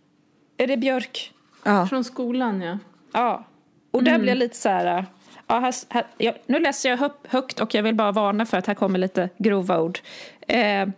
Är 0.56 0.66
det 0.66 0.76
Björk? 0.76 1.32
Ja. 1.64 1.86
Från 1.86 2.04
skolan, 2.04 2.62
ja. 2.62 2.78
Ja. 3.12 3.44
Och 3.90 4.04
där 4.04 4.18
blir 4.18 4.28
jag 4.28 4.38
lite 4.38 4.56
så 4.56 4.68
här... 4.68 5.04
Ja, 5.46 5.58
här, 5.58 5.74
här, 5.88 6.06
ja, 6.18 6.32
nu 6.46 6.58
läser 6.58 6.88
jag 6.88 7.10
högt 7.28 7.60
och 7.60 7.74
jag 7.74 7.82
vill 7.82 7.94
bara 7.94 8.12
varna 8.12 8.46
för 8.46 8.56
att 8.56 8.66
här 8.66 8.74
kommer 8.74 8.98
lite 8.98 9.28
grova 9.38 9.80
ord. 9.80 9.98
Eh, 10.40 10.88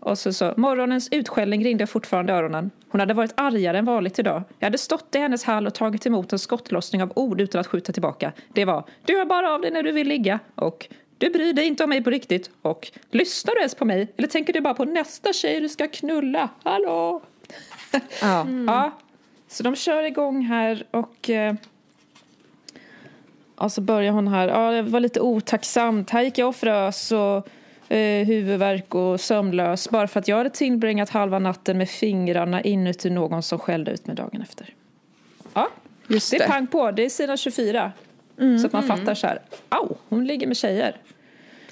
och 0.00 0.18
så, 0.18 0.32
så, 0.32 0.54
morgonens 0.56 1.08
utskällning 1.10 1.64
ringde 1.64 1.86
fortfarande 1.86 2.32
öronen. 2.32 2.70
Hon 2.88 3.00
hade 3.00 3.14
varit 3.14 3.32
argare 3.34 3.78
än 3.78 3.84
vanligt 3.84 4.18
idag. 4.18 4.42
Jag 4.58 4.66
hade 4.66 4.78
stått 4.78 5.14
i 5.14 5.18
hennes 5.18 5.44
hall 5.44 5.66
och 5.66 5.74
tagit 5.74 6.06
emot 6.06 6.32
en 6.32 6.38
skottlossning 6.38 7.02
av 7.02 7.12
ord 7.16 7.40
utan 7.40 7.60
att 7.60 7.66
skjuta 7.66 7.92
tillbaka. 7.92 8.32
Det 8.52 8.64
var 8.64 8.84
du 9.04 9.18
hör 9.18 9.24
bara 9.24 9.54
av 9.54 9.60
dig 9.60 9.70
när 9.70 9.82
du 9.82 9.92
vill 9.92 10.08
ligga 10.08 10.38
och 10.54 10.88
du 11.18 11.30
bryr 11.30 11.52
dig 11.52 11.66
inte 11.66 11.84
om 11.84 11.90
mig 11.90 12.04
på 12.04 12.10
riktigt 12.10 12.50
och 12.62 12.90
lyssnar 13.10 13.54
du 13.54 13.60
ens 13.60 13.74
på 13.74 13.84
mig 13.84 14.12
eller 14.16 14.28
tänker 14.28 14.52
du 14.52 14.60
bara 14.60 14.74
på 14.74 14.84
nästa 14.84 15.32
tjej 15.32 15.60
du 15.60 15.68
ska 15.68 15.88
knulla? 15.88 16.48
Hallå? 16.62 17.22
Ja. 18.22 18.46
Ja, 18.66 18.90
så 19.48 19.62
de 19.62 19.76
kör 19.76 20.02
igång 20.02 20.42
här 20.42 20.86
och... 20.90 21.30
Eh, 21.30 21.54
och 23.64 23.72
så 23.72 23.80
börjar 23.80 24.12
hon 24.12 24.28
här. 24.28 24.48
Ja, 24.48 24.70
det 24.70 24.82
var 24.82 25.00
lite 25.00 25.20
otacksamt. 25.20 26.10
Här 26.10 26.22
gick 26.22 26.38
jag 26.38 26.48
och 26.48 26.56
frös 26.56 27.12
och 27.12 27.48
eh, 27.92 28.26
huvudvärk 28.26 28.94
och 28.94 29.20
sömnlös 29.20 29.90
bara 29.90 30.06
för 30.06 30.20
att 30.20 30.28
jag 30.28 30.36
hade 30.36 30.50
tillbringat 30.50 31.10
halva 31.10 31.38
natten 31.38 31.78
med 31.78 31.88
fingrarna 31.88 32.62
inuti 32.62 33.10
någon 33.10 33.42
som 33.42 33.58
skällde 33.58 33.90
ut 33.90 34.06
mig 34.06 34.16
dagen 34.16 34.42
efter. 34.42 34.68
Ja, 35.54 35.68
Just 36.06 36.30
det 36.30 36.36
är 36.36 36.38
det. 36.38 36.46
pang 36.46 36.66
på. 36.66 36.90
Det 36.90 37.04
är 37.04 37.08
sidan 37.08 37.36
24. 37.36 37.92
Så 38.60 38.66
att 38.66 38.72
man 38.72 38.82
fattar 38.82 39.14
så 39.14 39.26
här. 39.26 39.38
Au, 39.68 39.94
hon 40.08 40.24
ligger 40.24 40.46
med 40.46 40.56
tjejer. 40.56 40.96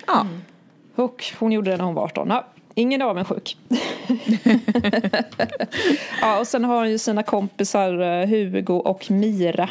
Ja. 0.07 0.27
Och 0.95 1.25
hon 1.39 1.53
gjorde 1.53 1.71
det 1.71 1.77
när 1.77 1.85
hon 1.85 1.95
var 1.95 2.05
18. 2.05 2.29
Ja, 2.29 2.47
ingen 2.75 3.03
är 3.03 3.07
avundsjuk. 3.07 3.57
ja, 6.21 6.41
och 6.41 6.47
sen 6.47 6.65
har 6.65 6.77
hon 6.77 6.91
ju 6.91 6.99
sina 6.99 7.23
kompisar 7.23 8.01
eh, 8.01 8.29
Hugo 8.29 8.75
och 8.75 9.11
Mira. 9.11 9.69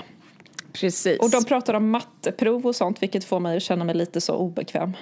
Precis. 0.74 1.20
Och 1.20 1.30
de 1.30 1.46
pratar 1.46 1.74
om 1.74 1.90
matteprov 1.90 2.68
och 2.68 2.76
sånt 2.76 3.02
vilket 3.04 3.24
får 3.24 3.40
mig 3.40 3.58
att 3.58 3.64
känna 3.64 3.86
mig 3.86 3.96
lite 3.96 4.22
så 4.22 4.36
obekväm. 4.36 4.94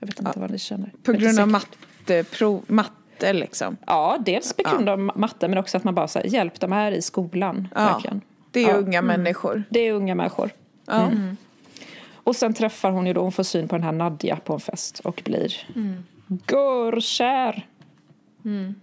Jag 0.00 0.06
vet 0.06 0.18
inte 0.20 0.38
vad 0.40 0.50
ni 0.50 0.58
känner. 0.58 0.92
På 1.02 1.12
grund 1.12 1.38
av 1.38 1.48
matteprov, 1.48 2.64
matte 2.66 3.32
liksom. 3.32 3.76
Ja, 3.86 4.18
dels 4.26 4.52
på 4.52 4.62
grund 4.70 4.88
av 4.88 4.98
matte 4.98 5.48
men 5.48 5.58
också 5.58 5.76
att 5.76 5.84
man 5.84 5.94
bara 5.94 6.08
säger 6.08 6.28
hjälp, 6.28 6.60
de 6.60 6.72
är 6.72 6.92
i 6.92 7.02
skolan. 7.02 7.68
Ja. 7.74 7.84
Verkligen. 7.84 8.20
Det 8.50 8.64
är 8.64 8.68
Ja. 8.68 8.74
unga 8.74 9.02
människor. 9.02 9.62
Det 9.70 9.80
är 9.80 9.92
unga 9.92 10.14
människor. 10.14 10.50
Ja. 10.86 11.10
Och 12.14 12.36
sen 12.36 12.54
träffar 12.54 12.90
hon 12.90 13.06
ju 13.06 13.12
då, 13.12 13.20
hon 13.20 13.32
får 13.32 13.42
syn 13.42 13.68
på 13.68 13.74
den 13.76 13.82
här 13.84 13.92
Nadja 13.92 14.36
på 14.36 14.52
en 14.52 14.60
fest 14.60 15.00
och 15.00 15.22
blir 15.24 15.66
görkär. 16.50 17.66
Mm. 18.44 18.74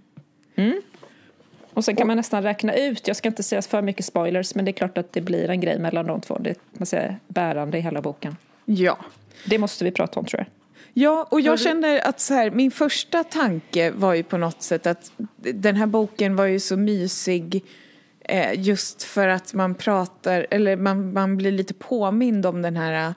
Och 1.81 1.85
sen 1.85 1.95
kan 1.95 2.07
man 2.07 2.17
nästan 2.17 2.43
räkna 2.43 2.75
ut, 2.75 3.07
jag 3.07 3.17
ska 3.17 3.29
inte 3.29 3.43
säga 3.43 3.61
för 3.61 3.81
mycket 3.81 4.05
spoilers, 4.05 4.55
men 4.55 4.65
det 4.65 4.71
är 4.71 4.73
klart 4.73 4.97
att 4.97 5.13
det 5.13 5.21
blir 5.21 5.49
en 5.49 5.61
grej 5.61 5.79
mellan 5.79 6.07
de 6.07 6.21
två. 6.21 6.37
Det 6.39 6.49
är 6.49 6.55
man 6.71 6.85
säger, 6.85 7.19
bärande 7.27 7.77
i 7.77 7.81
hela 7.81 8.01
boken. 8.01 8.37
ja. 8.65 8.97
Det 9.45 9.57
måste 9.57 9.83
vi 9.83 9.91
prata 9.91 10.19
om 10.19 10.25
tror 10.25 10.39
jag. 10.39 10.47
Ja, 10.93 11.27
och 11.31 11.41
jag 11.41 11.59
känner 11.59 12.07
att 12.07 12.19
så 12.19 12.33
här, 12.33 12.51
min 12.51 12.71
första 12.71 13.23
tanke 13.23 13.91
var 13.91 14.13
ju 14.13 14.23
på 14.23 14.37
något 14.37 14.61
sätt 14.61 14.87
att 14.87 15.11
den 15.35 15.75
här 15.75 15.85
boken 15.85 16.35
var 16.35 16.45
ju 16.45 16.59
så 16.59 16.77
mysig 16.77 17.63
eh, 18.19 18.59
just 18.59 19.03
för 19.03 19.27
att 19.27 19.53
man 19.53 19.75
pratar, 19.75 20.47
eller 20.49 20.75
man, 20.75 21.13
man 21.13 21.37
blir 21.37 21.51
lite 21.51 21.73
påmind 21.73 22.45
om 22.45 22.61
den 22.61 22.77
här 22.77 23.13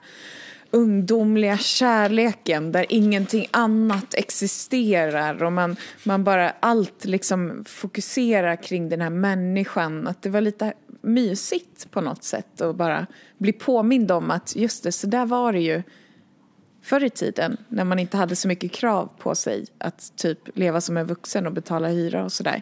ungdomliga 0.75 1.57
kärleken 1.57 2.71
där 2.71 2.85
ingenting 2.89 3.47
annat 3.51 4.13
existerar 4.13 5.43
och 5.43 5.51
man, 5.51 5.75
man 6.03 6.23
bara 6.23 6.53
allt 6.59 7.05
liksom 7.05 7.63
fokuserar 7.67 8.63
kring 8.63 8.89
den 8.89 9.01
här 9.01 9.09
människan. 9.09 10.07
Att 10.07 10.21
det 10.21 10.29
var 10.29 10.41
lite 10.41 10.73
mysigt 11.01 11.91
på 11.91 12.01
något 12.01 12.23
sätt 12.23 12.61
och 12.61 12.75
bara 12.75 13.07
bli 13.37 13.53
påmind 13.53 14.11
om 14.11 14.31
att 14.31 14.55
just 14.55 14.83
det, 14.83 14.91
så 14.91 15.07
där 15.07 15.25
var 15.25 15.53
det 15.53 15.59
ju 15.59 15.83
förr 16.81 17.03
i 17.03 17.09
tiden 17.09 17.57
när 17.69 17.83
man 17.83 17.99
inte 17.99 18.17
hade 18.17 18.35
så 18.35 18.47
mycket 18.47 18.71
krav 18.71 19.09
på 19.17 19.35
sig 19.35 19.65
att 19.77 20.13
typ 20.15 20.57
leva 20.57 20.81
som 20.81 20.97
en 20.97 21.07
vuxen 21.07 21.45
och 21.45 21.53
betala 21.53 21.87
hyra 21.87 22.23
och 22.23 22.31
sådär. 22.31 22.61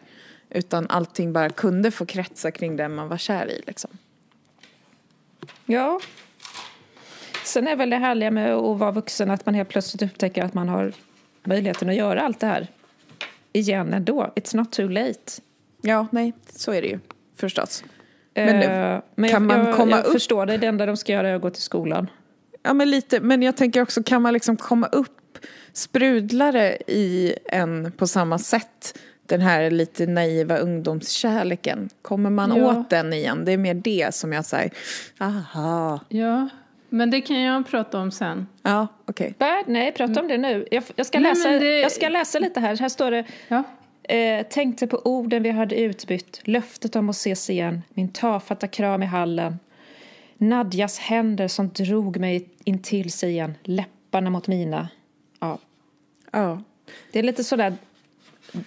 Utan 0.49 0.87
allting 0.89 1.33
bara 1.33 1.49
kunde 1.49 1.91
få 1.91 2.05
kretsa 2.05 2.51
kring 2.51 2.75
den 2.75 2.95
man 2.95 3.07
var 3.07 3.17
kär 3.17 3.51
i 3.51 3.61
liksom. 3.67 3.91
Ja. 5.65 5.99
Sen 7.43 7.67
är 7.67 7.75
väl 7.75 7.89
det 7.89 7.95
härliga 7.97 8.31
med 8.31 8.53
att 8.53 8.77
vara 8.79 8.91
vuxen 8.91 9.31
att 9.31 9.45
man 9.45 9.55
helt 9.55 9.69
plötsligt 9.69 10.01
upptäcker 10.11 10.43
att 10.43 10.53
man 10.53 10.69
har 10.69 10.93
möjligheten 11.43 11.89
att 11.89 11.95
göra 11.95 12.21
allt 12.21 12.39
det 12.39 12.47
här 12.47 12.67
igen 13.53 13.93
ändå. 13.93 14.33
It's 14.35 14.55
not 14.57 14.71
too 14.71 14.87
late. 14.87 15.19
Ja, 15.81 16.07
nej, 16.11 16.33
så 16.49 16.71
är 16.71 16.81
det 16.81 16.87
ju 16.87 16.99
förstås. 17.37 17.83
Men 18.35 18.59
nu, 18.59 18.65
Eh, 18.65 18.99
men 19.15 19.29
kan 19.29 19.49
jag, 19.49 19.57
man 19.57 19.67
jag, 19.67 19.75
komma 19.75 19.91
jag 19.97 20.05
upp- 20.05 20.11
förstår 20.13 20.45
det. 20.45 20.57
Det 20.57 20.67
enda 20.67 20.85
de 20.85 20.97
ska 20.97 21.11
göra 21.11 21.29
är 21.29 21.35
att 21.35 21.41
gå 21.41 21.49
till 21.49 21.61
skolan. 21.63 22.07
Ja, 22.63 22.73
men 22.73 22.91
lite. 22.91 23.19
Men 23.19 23.41
jag 23.41 23.57
tänker 23.57 23.81
också, 23.81 24.03
kan 24.03 24.21
man 24.21 24.33
liksom 24.33 24.57
komma 24.57 24.87
upp 24.87 25.37
sprudlare 25.73 26.77
i 26.87 27.35
en 27.45 27.91
på 27.97 28.07
samma 28.07 28.37
sätt? 28.39 28.99
Den 29.25 29.41
här 29.41 29.71
lite 29.71 30.05
naiva 30.07 30.57
ungdomskärleken. 30.57 31.89
Kommer 32.01 32.29
man 32.29 32.55
Ja. 32.55 32.65
åt 32.79 32.89
den 32.89 33.13
igen? 33.13 33.45
Det 33.45 33.51
är 33.51 33.57
mer 33.57 33.73
det 33.73 34.15
som 34.15 34.33
jag 34.33 34.45
säger. 34.45 34.71
Aha. 35.19 35.99
Ja, 36.09 36.49
men 36.93 37.09
det 37.09 37.21
kan 37.21 37.41
jag 37.41 37.67
prata 37.67 37.99
om 37.99 38.11
sen. 38.11 38.47
Ja, 38.61 38.87
okej. 39.05 39.33
Nej, 39.37 39.63
nej, 39.67 39.91
prata 39.91 40.19
om 40.21 40.27
det 40.27 40.37
nu. 40.37 40.67
Jag, 40.71 40.83
jag, 40.95 41.05
ska 41.05 41.19
Nej, 41.19 41.29
läsa, 41.31 41.49
det- 41.49 41.79
jag 41.79 41.91
ska 41.91 42.09
läsa 42.09 42.39
lite 42.39 42.59
här. 42.59 42.77
Här 42.77 42.89
står 42.89 43.11
det 43.11 43.25
Ja. 43.47 43.63
Eh, 44.03 44.45
tänkte 44.47 44.87
på 44.87 44.97
orden 45.05 45.43
vi 45.43 45.49
hade 45.49 45.75
utbytt, 45.79 46.41
löftet 46.43 46.95
om 46.95 47.09
att 47.09 47.15
ses 47.15 47.49
igen, 47.49 47.81
min 47.89 48.09
tafatta 48.09 48.67
kram 48.67 49.03
i 49.03 49.05
hallen. 49.05 49.59
Nadjas 50.37 50.99
händer 50.99 51.47
som 51.47 51.69
drog 51.69 52.17
mig 52.17 52.49
in 52.63 52.81
till 52.81 53.11
sig 53.11 53.29
igen, 53.31 53.53
läpparna 53.63 54.29
mot 54.29 54.47
mina. 54.47 54.87
Ja, 55.39 55.57
Ja. 56.31 56.61
det 57.11 57.19
är 57.19 57.23
lite 57.23 57.43
sådär 57.43 57.73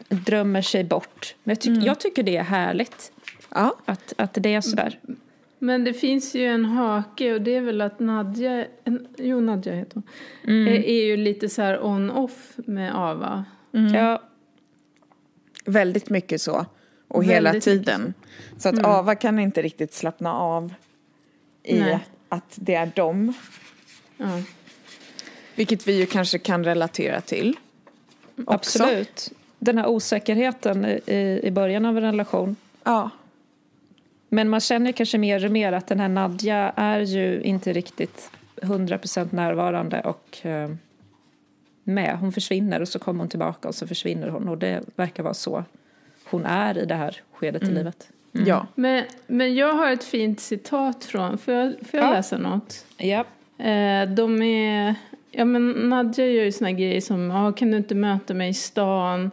drömmer 0.09 0.63
sig 0.63 0.85
bort. 0.85 1.35
Men 1.45 1.53
jag, 1.53 1.61
tyck, 1.61 1.85
jag 1.85 2.01
tycker 2.01 2.23
det 2.23 2.37
är 2.37 2.43
härligt 2.43 3.13
Ja. 3.55 3.77
att, 3.85 4.13
att 4.19 4.35
det 4.35 4.55
är 4.55 4.61
sådär. 4.61 4.99
Men 5.59 5.85
det 5.85 5.95
finns 5.95 6.35
ju 6.35 6.45
en 6.47 6.65
hake 6.65 7.35
och 7.35 7.43
det 7.43 7.57
är 7.57 7.61
väl 7.61 7.81
att 7.81 8.01
Nadja, 8.01 8.67
en, 8.85 9.09
jo 9.19 9.41
Nadja 9.41 9.75
heter 9.75 10.03
hon, 10.45 10.69
är, 10.69 10.85
är 10.85 11.05
ju 11.05 11.17
lite 11.17 11.49
så 11.49 11.63
här 11.63 11.85
on-off 11.85 12.53
med 12.57 12.97
Ava. 12.97 13.45
Ja, 13.71 14.23
Väldigt 15.67 16.11
mycket 16.11 16.43
så. 16.43 16.67
Och 17.09 17.23
Väldigt 17.23 17.37
hela 17.37 17.61
tiden. 17.61 18.15
Så 18.57 18.69
att 18.69 18.85
Ava 18.85 19.15
kan 19.15 19.39
inte 19.39 19.63
riktigt 19.63 19.95
slappna 19.95 20.35
av 20.35 20.75
i 21.63 21.79
Nej. 21.79 22.07
att 22.29 22.55
det 22.55 22.75
är 22.75 22.91
dem. 22.95 23.33
Ja. 24.17 24.43
Vilket 25.55 25.89
vi 25.89 25.93
ju 25.93 26.07
kanske 26.07 26.39
kan 26.39 26.65
relatera 26.65 27.21
till. 27.21 27.57
Också. 28.37 28.55
absolut. 28.55 29.33
Den 29.59 29.79
här 29.79 29.87
osäkerheten 29.87 30.85
i, 30.85 31.41
i 31.43 31.51
början 31.51 31.85
av 31.85 31.97
en 31.97 32.03
relation. 32.03 32.57
Ja. 32.85 33.11
Men 34.29 34.49
man 34.49 34.61
känner 34.61 34.93
kanske 34.93 35.19
mer 35.19 35.45
och 35.45 35.51
mer 35.53 35.73
att 35.73 35.87
den 35.87 36.01
här 36.01 36.09
Nadja 36.09 36.73
är 36.77 37.01
ju 37.01 37.41
inte 37.43 37.73
riktigt 37.73 38.31
100% 38.63 39.35
närvarande 39.35 40.01
och 40.01 40.47
eh, 40.47 40.71
med. 41.85 42.17
Hon 42.19 42.33
försvinner 42.33 42.81
och 42.81 42.89
så 42.89 42.99
kommer 42.99 43.19
hon 43.21 43.29
tillbaka 43.29 43.69
och 43.69 43.75
så 43.75 43.87
försvinner 43.87 44.29
hon 44.29 44.49
och 44.49 44.59
det 44.59 44.83
verkar 44.97 45.23
vara 45.23 45.35
så 45.35 45.65
hon 46.31 46.45
är 46.47 46.79
i 46.79 46.85
det 46.87 46.95
här 46.95 47.21
skedet 47.33 47.63
i 47.63 47.67
livet. 47.67 48.09
Ja. 48.33 48.67
Men, 48.75 49.05
men 49.27 49.55
jag 49.55 49.73
har 49.75 49.91
ett 49.91 50.05
fint 50.05 50.41
citat 50.41 51.05
från, 51.05 51.39
får 51.39 51.55
jag, 51.55 51.73
får 51.91 52.01
jag 52.01 52.09
Ja. 52.09 52.13
läsa 52.13 52.39
något? 52.39 52.87
Ja. 52.97 53.25
Eh, 53.65 54.09
de 54.09 54.43
är, 54.43 54.95
ja 55.31 55.45
men 55.45 55.71
Nadja 55.71 56.27
gör 56.27 56.45
ju 56.45 56.53
såna 56.53 56.73
grejer 56.73 57.01
som, 57.01 57.31
ah, 57.31 57.53
kan 57.53 57.71
du 57.71 57.77
inte 57.77 57.95
möta 57.95 58.35
mig 58.35 58.49
i 58.51 58.55
stan? 58.55 59.31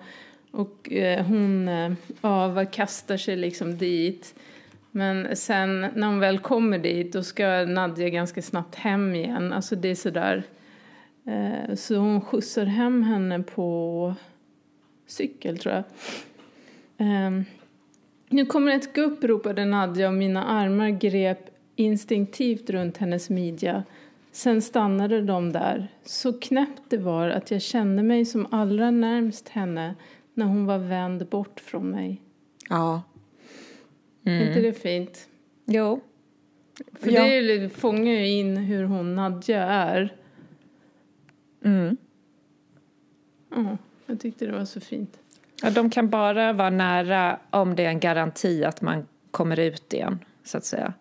Och 0.51 0.91
eh, 0.91 1.25
hon, 1.25 1.67
eh, 1.67 1.91
Ava 2.21 2.65
kastar 2.65 3.17
sig 3.17 3.35
liksom 3.35 3.77
dit. 3.77 4.35
Men 4.95 5.35
sen 5.35 5.81
när 5.81 6.07
hon 6.07 6.19
väl 6.19 6.39
kommer 6.39 6.77
dit 6.77 7.13
då 7.13 7.23
ska 7.23 7.65
Nadja 7.65 8.09
ganska 8.09 8.41
snabbt 8.41 8.75
hem 8.75 9.15
igen. 9.15 9.53
Alltså 9.53 9.75
det 9.75 9.87
är 9.87 9.95
sådär. 9.95 10.43
Eh, 11.25 11.75
så 11.75 11.95
hon 11.95 12.21
skjutsar 12.21 12.65
hem 12.65 13.03
henne 13.03 13.43
på 13.43 14.15
cykel 15.07 15.57
tror 15.57 15.75
jag. 15.75 15.83
Ehm, 16.97 17.45
nu 18.29 18.45
kommer 18.45 18.71
ett 18.71 18.93
gupp, 18.93 19.23
ropade 19.23 19.65
Nadja 19.65 20.07
och 20.07 20.13
mina 20.13 20.43
armar 20.43 20.89
grep 20.89 21.49
instinktivt 21.75 22.69
runt 22.69 22.97
hennes 22.97 23.29
midja. 23.29 23.83
Sen 24.31 24.61
stannade 24.61 25.21
de 25.21 25.51
där. 25.51 25.87
Så 26.03 26.39
knäppt 26.39 26.81
det 26.89 26.97
var 26.97 27.29
att 27.29 27.51
jag 27.51 27.61
kände 27.61 28.03
mig 28.03 28.25
som 28.25 28.47
allra 28.51 28.91
närmst 28.91 29.49
henne 29.49 29.95
när 30.33 30.45
hon 30.45 30.65
var 30.65 30.77
vänd 30.77 31.27
bort 31.27 31.59
från 31.59 31.89
mig. 31.89 32.21
Ja. 32.69 33.01
Är 34.23 34.47
inte 34.47 34.61
det 34.61 34.73
fint? 34.73 35.29
Jo. 35.65 36.01
För 36.93 37.11
Ja. 37.11 37.23
det 37.23 37.69
fångar 37.69 38.13
ju 38.13 38.27
in 38.27 38.57
hur 38.57 38.83
hon 38.83 39.15
Nadja 39.15 39.63
är. 39.63 40.15
Mm. 41.65 41.97
Ja, 43.55 43.77
jag 44.05 44.19
tyckte 44.19 44.45
det 44.45 44.51
var 44.51 44.65
så 44.65 44.79
fint. 44.79 45.19
Ja, 45.61 45.69
de 45.69 45.89
kan 45.89 46.09
bara 46.09 46.53
vara 46.53 46.69
nära 46.69 47.39
om 47.49 47.75
det 47.75 47.85
är 47.85 47.89
en 47.89 47.99
garanti 47.99 48.63
att 48.63 48.81
man 48.81 49.07
kommer 49.31 49.59
ut 49.59 49.93
igen, 49.93 50.19
så 50.43 50.57
att 50.57 50.65
säga. 50.65 50.93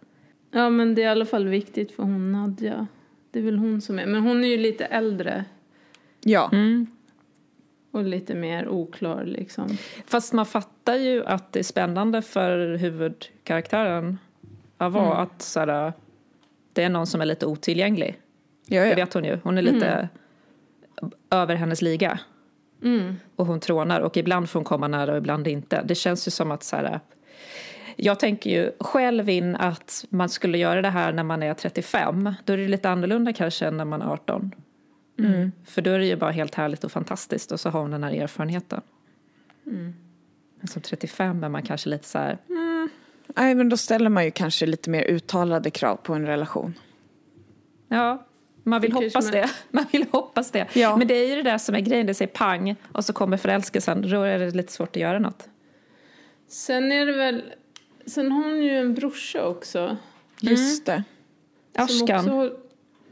Ja, 0.51 0.71
men 0.71 0.95
det 0.95 1.03
är 1.03 1.07
i 1.07 1.09
alla 1.09 1.27
fall 1.27 1.49
viktigt 1.49 1.93
för 1.93 2.03
hon 2.03 2.33
Nadja. 2.33 2.87
Det 3.31 3.39
är 3.39 3.43
väl 3.43 3.59
hon 3.59 3.81
som 3.81 3.99
är. 3.99 4.07
Men 4.07 4.23
hon 4.23 4.45
är 4.45 4.49
ju 4.49 4.57
lite 4.57 4.85
äldre 4.85 5.45
Ja. 6.21 6.51
Mm. 6.53 6.87
Och 7.93 8.05
lite 8.05 8.35
mer 8.35 8.69
oklar 8.69 9.25
liksom. 9.25 9.79
Fast 10.07 10.33
man 10.33 10.47
fattar 10.47 10.95
ju 10.95 11.25
att 11.27 11.53
det 11.53 11.59
är 11.59 11.63
spännande 11.63 12.23
för 12.23 12.77
huvudkaraktären 12.77 14.19
Ava 14.79 15.15
att 15.15 15.43
så 15.43 15.61
här, 15.61 15.93
det 16.73 16.83
är 16.83 16.89
någon 16.89 17.07
som 17.07 17.21
är 17.21 17.27
lite 17.27 17.47
otillgänglig. 17.47 18.21
Ja, 18.67 18.85
Det 18.85 18.95
vet 18.95 19.15
hon 19.15 19.25
ju. 19.25 19.39
Hon 19.43 19.59
är 19.59 19.63
lite 19.63 20.09
över 21.31 21.55
hennes 21.55 21.83
liga. 21.83 22.19
Mm. 22.83 23.17
Och 23.37 23.47
hon 23.47 23.61
trånar 23.61 24.01
och 24.01 24.17
ibland 24.17 24.51
får 24.51 24.61
hon 24.61 24.65
komma 24.65 24.89
nära 24.89 25.13
och 25.13 25.19
ibland 25.19 25.49
inte. 25.49 25.83
Det 25.83 25.95
känns 25.95 26.27
ju 26.27 26.31
som 26.31 26.51
att 26.51 26.63
så 26.63 26.77
här, 26.77 27.01
jag 27.97 28.21
tänker 28.21 28.51
ju 28.51 28.71
själv 28.81 29.29
in 29.29 29.57
att 29.57 30.05
man 30.09 30.29
skulle 30.29 30.59
göra 30.59 30.83
det 30.83 30.89
här 30.89 31.13
när 31.13 31.23
man 31.23 31.43
är 31.43 31.55
35. 31.55 32.35
Då 32.45 32.53
är 32.53 32.57
det 32.57 32.69
lite 32.69 32.91
annorlunda 32.91 33.33
kanske 33.33 33.67
än 33.67 33.77
när 33.77 33.85
man 33.85 34.03
är 34.03 34.07
18. 34.07 34.51
Mm. 35.19 35.53
För 35.65 35.83
då 35.83 35.91
är 35.91 35.99
det 35.99 36.07
ju 36.07 36.17
bara 36.17 36.31
helt 36.31 36.55
härligt 36.55 36.85
och 36.85 36.93
fantastiskt 36.93 37.53
och 37.53 37.61
så 37.61 37.71
har 37.71 37.81
hon 37.81 37.91
den 37.91 38.05
här 38.05 38.13
erfarenheten. 38.13 38.81
Men 39.65 40.69
som 40.69 40.83
35 40.83 41.45
är 41.45 41.49
man 41.49 41.63
kanske 41.63 41.89
lite 41.89 42.09
så 42.09 42.19
här, 42.19 42.39
Nej, 43.37 43.55
men 43.55 43.69
då 43.69 43.77
ställer 43.77 44.11
man 44.11 44.25
ju 44.25 44.31
kanske 44.31 44.67
lite 44.67 44.91
mer 44.91 45.03
uttalade 45.05 45.71
krav 45.71 45.97
på 45.97 46.15
en 46.15 46.27
relation. 46.27 46.75
ja, 47.89 48.27
man 48.65 48.81
vill 48.81 48.91
Det 48.91 48.97
hoppas 48.97 49.25
man- 49.25 49.33
det. 49.33 49.51
Man 49.71 49.85
vill 49.93 50.07
hoppas 50.13 50.51
det. 50.51 50.67
Ja. 50.77 50.97
Men 50.97 51.09
det 51.09 51.15
är 51.15 51.29
ju 51.29 51.37
det 51.37 51.43
där 51.43 51.59
som 51.59 51.75
är 51.75 51.81
grejen, 51.81 52.07
det 52.07 52.15
säger 52.15 52.33
pang 52.33 52.77
och 52.93 53.05
så 53.05 53.13
kommer 53.13 53.37
förälskelsen, 53.37 54.11
då 54.11 54.23
är 54.23 54.39
det 54.39 54.51
lite 54.51 54.73
svårt 54.73 54.97
att 54.97 55.03
göra 55.03 55.19
något. 55.19 55.49
Sen 56.49 56.93
är 56.93 57.07
det 57.07 57.13
väl... 57.13 57.43
Sen 58.07 58.33
har 58.33 58.45
hon 58.45 58.63
ju 58.63 58.71
en 58.79 58.95
brorsa 58.95 59.47
också. 59.47 59.97
Just 60.41 60.87
det. 60.87 61.05
Som 61.77 61.85
Ashkan. 61.85 62.19
också 62.31 62.57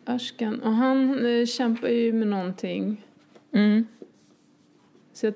Ashkan. 0.05 0.61
Och 0.61 0.73
han 0.73 1.27
eh, 1.27 1.47
kämpar 1.47 1.89
ju 1.89 2.13
med 2.13 2.29
någonting. 2.29 3.05
Mm. 3.53 3.87
Så 5.13 5.27
jag 5.27 5.35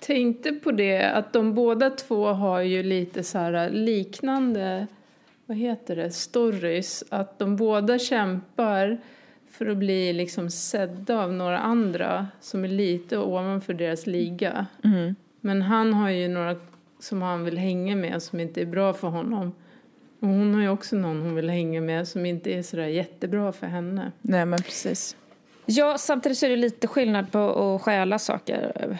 tänkte 0.00 0.52
på 0.52 0.72
det, 0.72 1.02
att 1.02 1.32
de 1.32 1.54
båda 1.54 1.90
två 1.90 2.26
har 2.26 2.60
ju 2.60 2.82
lite 2.82 3.22
så 3.22 3.38
här 3.38 3.70
liknande, 3.70 4.86
vad 5.46 5.56
heter 5.56 5.96
det, 5.96 6.10
stories. 6.10 7.04
Att 7.08 7.38
de 7.38 7.56
båda 7.56 7.98
kämpar 7.98 8.98
för 9.50 9.66
att 9.66 9.76
bli 9.76 10.12
liksom 10.12 10.50
sedda 10.50 11.22
av 11.22 11.32
några 11.32 11.58
andra 11.58 12.26
som 12.40 12.64
är 12.64 12.68
lite 12.68 13.18
ovanför 13.18 13.74
deras 13.74 14.06
liga. 14.06 14.66
Mm. 14.84 15.14
Men 15.40 15.62
han 15.62 15.94
har 15.94 16.10
ju 16.10 16.28
några 16.28 16.56
som 16.98 17.22
han 17.22 17.44
vill 17.44 17.58
hänga 17.58 17.96
med 17.96 18.22
som 18.22 18.40
inte 18.40 18.60
är 18.60 18.66
bra 18.66 18.92
för 18.92 19.08
honom. 19.08 19.52
Och 20.20 20.28
hon 20.28 20.54
har 20.54 20.62
ju 20.62 20.68
också 20.68 20.96
någon 20.96 21.20
hon 21.20 21.34
vill 21.34 21.50
hänga 21.50 21.80
med 21.80 22.08
som 22.08 22.26
inte 22.26 22.50
är 22.50 22.62
sådär 22.62 22.86
jättebra 22.86 23.52
för 23.52 23.66
henne. 23.66 24.12
Nej, 24.20 24.46
men 24.46 24.62
precis. 24.62 25.16
Ja, 25.66 25.98
samtidigt 25.98 26.38
så 26.38 26.46
är 26.46 26.50
det 26.50 26.56
lite 26.56 26.86
skillnad 26.86 27.32
på 27.32 27.38
att 27.38 27.82
stjäla 27.82 28.18
saker. 28.18 28.98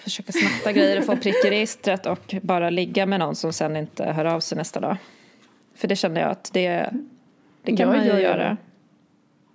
Försöka 0.00 0.32
snatta 0.32 0.72
grejer 0.72 0.98
och 0.98 1.04
få 1.04 1.16
prick 1.16 1.44
i 1.44 1.50
registret 1.50 2.06
och 2.06 2.34
bara 2.42 2.70
ligga 2.70 3.06
med 3.06 3.20
någon 3.20 3.34
som 3.34 3.52
sen 3.52 3.76
inte 3.76 4.04
hör 4.04 4.24
av 4.24 4.40
sig 4.40 4.58
nästa 4.58 4.80
dag. 4.80 4.96
För 5.74 5.88
det 5.88 5.96
känner 5.96 6.20
jag 6.20 6.30
att 6.30 6.50
det, 6.52 6.90
det 7.62 7.76
kan 7.76 7.88
Ja, 7.88 7.96
man 7.96 8.04
ju 8.04 8.10
ja, 8.10 8.14
ja. 8.14 8.20
göra. 8.20 8.56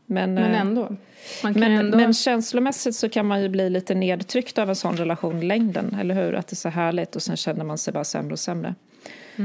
Men, 0.06 0.34
Men 0.34 0.52
eh, 0.52 0.62
ändå. 0.62 0.95
Man 1.43 1.54
kan 1.54 1.60
men, 1.60 1.71
ändå... 1.71 1.97
men 1.97 2.13
känslomässigt 2.13 2.95
så 2.95 3.10
kan 3.10 3.26
man 3.26 3.41
ju 3.41 3.49
bli 3.49 3.69
lite 3.69 3.95
nedtryckt 3.95 4.58
av 4.58 4.69
en 4.69 4.76
sån 4.76 4.97
relation 4.97 5.47
längden, 5.47 5.97
eller 6.02 6.15
hur? 6.15 6.34
Att 6.36 6.47
det 6.47 6.54
är 6.54 6.56
så 6.56 6.69
härligt 6.69 7.15
och 7.15 7.21
sen 7.21 7.38
känner 7.38 7.63
man 7.65 7.78
sig 7.78 7.93
bara 7.93 8.04
sämre 8.04 8.34
och 8.34 8.39
sämre. 8.39 8.76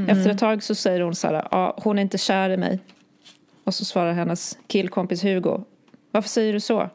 Efter 0.09 0.31
ett 0.31 0.39
tag 0.39 0.63
så 0.63 0.75
säger 0.75 1.01
hon 1.01 1.15
så 1.15 1.27
här, 1.27 1.49
ja, 1.51 1.79
hon 1.83 1.99
är 1.99 2.03
inte 2.03 2.19
kär 2.19 2.51
i 2.51 2.57
mig. 2.57 2.79
Och 3.65 3.75
så 3.75 3.85
svarar 3.85 4.13
hennes 4.13 4.59
killkompis 4.67 5.25
Hugo, 5.25 5.65
varför 6.11 6.29
säger 6.29 6.53
du 6.53 6.61
så? 6.61 6.91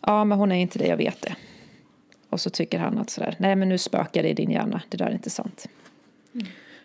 Ja, 0.00 0.24
men 0.24 0.38
hon 0.38 0.52
är 0.52 0.56
inte 0.56 0.78
det, 0.78 0.86
jag 0.86 0.96
vet 0.96 1.22
det. 1.22 1.36
Och 2.30 2.40
så 2.40 2.50
tycker 2.50 2.78
han 2.78 2.98
att 2.98 3.10
sådär, 3.10 3.36
nej 3.38 3.56
men 3.56 3.68
nu 3.68 3.78
spökar 3.78 4.22
det 4.22 4.28
i 4.28 4.34
din 4.34 4.50
hjärna, 4.50 4.82
det 4.88 4.96
där 4.96 5.06
är 5.06 5.12
inte 5.12 5.30
sant. 5.30 5.66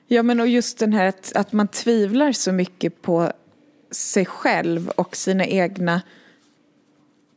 Ja, 0.07 0.23
men 0.23 0.39
och 0.39 0.47
just 0.47 0.79
den 0.79 0.93
här 0.93 1.05
att, 1.05 1.35
att 1.35 1.51
man 1.51 1.67
tvivlar 1.67 2.31
så 2.31 2.51
mycket 2.51 3.01
på 3.01 3.31
sig 3.91 4.25
själv 4.25 4.89
och 4.89 5.15
sina 5.15 5.45
egna 5.45 6.01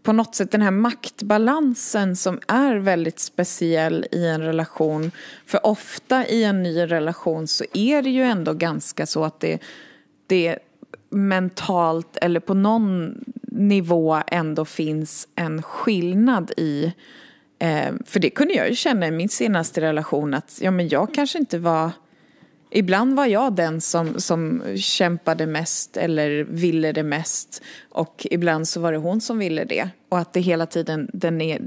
på 0.04 0.12
något 0.12 0.34
sätt 0.34 0.50
den 0.50 0.62
här 0.62 0.70
maktbalansen 0.70 2.16
som 2.16 2.40
är 2.48 2.76
väldigt 2.76 3.18
speciell 3.18 4.06
i 4.12 4.26
en 4.26 4.40
relation. 4.40 5.10
För 5.46 5.66
ofta 5.66 6.26
i 6.26 6.44
en 6.44 6.62
ny 6.62 6.78
relation 6.78 7.46
så 7.46 7.64
är 7.72 8.02
det 8.02 8.10
ju 8.10 8.22
ändå 8.22 8.52
ganska 8.52 9.06
så 9.06 9.24
att 9.24 9.40
det, 9.40 9.58
det 10.26 10.58
mentalt 11.10 12.16
eller 12.16 12.40
på 12.40 12.54
någon 12.54 13.24
nivå 13.42 14.20
ändå 14.26 14.64
finns 14.64 15.28
en 15.34 15.62
skillnad 15.62 16.52
i 16.56 16.92
Eh, 17.58 17.94
för 18.06 18.20
det 18.20 18.30
kunde 18.30 18.54
jag 18.54 18.68
ju 18.68 18.74
känna 18.74 19.06
i 19.06 19.10
min 19.10 19.28
senaste 19.28 19.80
relation 19.80 20.34
att 20.34 20.58
ja, 20.60 20.70
men 20.70 20.88
jag 20.88 21.14
kanske 21.14 21.38
inte 21.38 21.58
var... 21.58 21.90
Ibland 22.76 23.16
var 23.16 23.26
jag 23.26 23.54
den 23.54 23.80
som, 23.80 24.20
som 24.20 24.62
kämpade 24.76 25.46
mest 25.46 25.96
eller 25.96 26.44
ville 26.44 26.92
det 26.92 27.02
mest 27.02 27.62
och 27.90 28.26
ibland 28.30 28.68
så 28.68 28.80
var 28.80 28.92
det 28.92 28.98
hon 28.98 29.20
som 29.20 29.38
ville 29.38 29.64
det. 29.64 29.88
Och 30.08 30.18
att 30.18 30.32
det 30.32 30.40
hela 30.40 30.66
tiden, 30.66 31.10
den 31.12 31.40
är, 31.40 31.60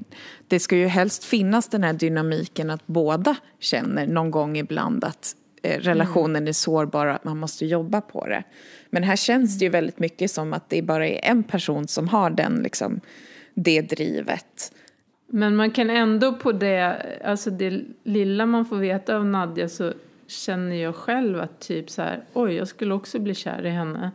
det 0.48 0.60
ska 0.60 0.76
ju 0.76 0.88
helst 0.88 1.24
finnas 1.24 1.67
den 1.67 1.84
här 1.84 1.93
dynamiken 1.93 2.70
att 2.70 2.88
båda 2.88 3.36
känner 3.60 4.08
någon 4.08 4.32
gång 4.32 4.58
ibland 4.58 5.04
att 5.04 5.36
eh, 5.63 5.80
relationen 5.80 6.48
är 6.48 6.54
sårbar 6.54 7.06
och 7.06 7.13
att 7.13 7.24
man 7.24 7.38
måste 7.38 7.65
jobba 7.65 8.02
på 8.02 8.26
det. 8.26 8.43
Men 8.89 9.04
här 9.04 9.15
känns 9.15 9.60
det 9.60 9.65
ju 9.65 9.72
väldigt 9.72 10.00
mycket 10.00 10.32
som 10.32 10.54
att 10.54 10.70
det 10.70 10.82
bara 10.82 11.08
är 11.08 11.20
en 11.24 11.43
person 11.43 11.88
som 11.88 12.08
har 12.08 12.30
den, 12.30 12.56
liksom, 12.63 13.02
det 13.54 13.82
drivet. 13.82 14.72
Men 15.28 15.56
man 15.56 15.72
kan 15.72 15.89
ändå 15.89 16.34
på 16.34 16.52
det, 16.52 17.02
alltså 17.24 17.50
det 17.50 17.82
lilla 18.04 18.46
man 18.46 18.65
får 18.65 18.78
veta 18.78 19.15
av 19.15 19.26
Nadja 19.26 19.70
så 19.70 19.93
känner 20.28 20.76
jag 20.76 20.96
själv 20.96 21.40
att 21.40 21.60
typ 21.60 21.90
så 21.90 22.02
här, 22.02 22.24
oj 22.34 22.54
jag 22.54 22.68
skulle 22.68 22.94
också 22.94 23.20
bli 23.20 23.36
kär 23.36 23.66
i 23.66 23.70
henne. 23.70 24.12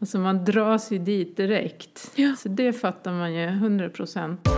Alltså 0.00 0.18
man 0.18 0.44
dras 0.44 0.92
ju 0.92 0.98
dit 0.98 1.36
direkt. 1.36 2.12
Ja. 2.14 2.34
Så 2.38 2.48
det 2.48 2.72
fattar 2.72 3.12
man 3.12 3.34
ju, 3.34 3.46
100 3.46 3.88
procent. 3.88 4.48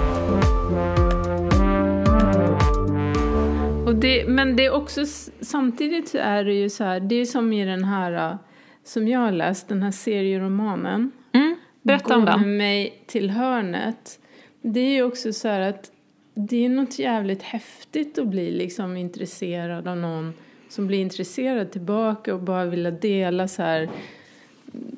Och 3.87 3.95
det, 3.95 4.29
men 4.29 4.57
det 4.57 4.65
är 4.65 4.75
också, 4.75 5.07
samtidigt 5.41 6.09
så 6.09 6.19
är 6.19 6.45
det 6.45 6.55
ju 6.55 6.71
så 6.71 6.85
här, 6.85 7.01
det 7.01 7.15
är 7.15 7.25
som 7.25 7.53
i 7.53 7.65
den 7.65 7.85
här, 7.85 8.31
äh, 8.31 8.37
som 8.85 9.09
jag 9.09 9.21
har 9.21 9.33
läst, 9.33 9.69
den 9.69 9.83
här 9.83 9.91
serieromanen. 9.91 11.11
Mm, 11.33 11.57
berätta 11.83 12.17
om 12.17 12.21
Gå 12.21 12.31
med 12.31 12.41
den. 12.41 12.57
mig 12.57 13.05
till 13.07 13.31
hörnet. 13.31 14.19
Det 14.63 14.81
är 14.81 14.93
ju 14.93 15.03
också 15.03 15.33
så 15.33 15.49
här 15.49 15.61
att 15.61 15.91
det 16.35 16.65
är 16.65 16.69
något 16.69 16.99
jävligt 16.99 17.43
häftigt 17.43 18.19
att 18.19 18.27
bli 18.29 18.51
liksom 18.51 18.97
intresserad 18.97 19.89
av 19.89 19.97
någon 19.97 20.33
som 20.75 20.87
blir 20.87 20.99
intresserad 20.99 21.71
tillbaka 21.71 22.35
och 22.35 22.41
bara 22.41 22.65
vilja 22.65 22.91
dela 22.91 23.49
så 23.49 23.63
här 23.63 23.89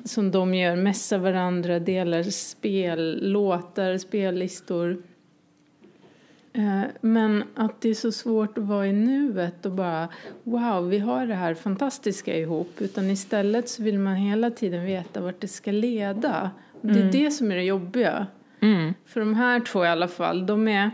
som 0.05 0.31
de 0.31 0.53
gör, 0.53 0.75
mässa 0.75 1.17
varandra, 1.17 1.79
delar 1.79 2.23
spel, 2.23 3.31
låtar, 3.31 3.97
spellistor. 3.97 4.97
Eh, 6.53 6.81
Men 7.01 7.43
att 7.55 7.81
det 7.81 7.89
är 7.89 7.93
så 7.93 8.11
svårt 8.11 8.57
att 8.57 8.63
vara 8.63 8.87
i 8.87 8.93
nuet 8.93 9.65
och 9.65 9.71
bara 9.71 10.07
wow, 10.43 10.89
vi 10.89 10.99
har 10.99 11.25
det 11.25 11.35
här 11.35 11.53
fantastiska 11.53 12.37
ihop. 12.37 12.71
Utan 12.79 13.09
istället 13.09 13.69
så 13.69 13.83
vill 13.83 13.99
man 13.99 14.15
hela 14.15 14.51
tiden 14.51 14.85
veta 14.85 15.21
vart 15.21 15.41
det 15.41 15.47
ska 15.47 15.71
leda. 15.71 16.51
Och 16.81 16.87
det 16.87 16.99
är 16.99 17.11
det 17.11 17.31
som 17.31 17.51
är 17.51 17.55
det 17.55 17.63
jobbiga. 17.63 18.27
Mm. 18.59 18.93
För 19.05 19.19
de 19.19 19.33
här 19.33 19.59
två 19.59 19.85
i 19.85 19.87
alla 19.87 20.07
fall, 20.07 20.45
de 20.45 20.67
är... 20.67 20.91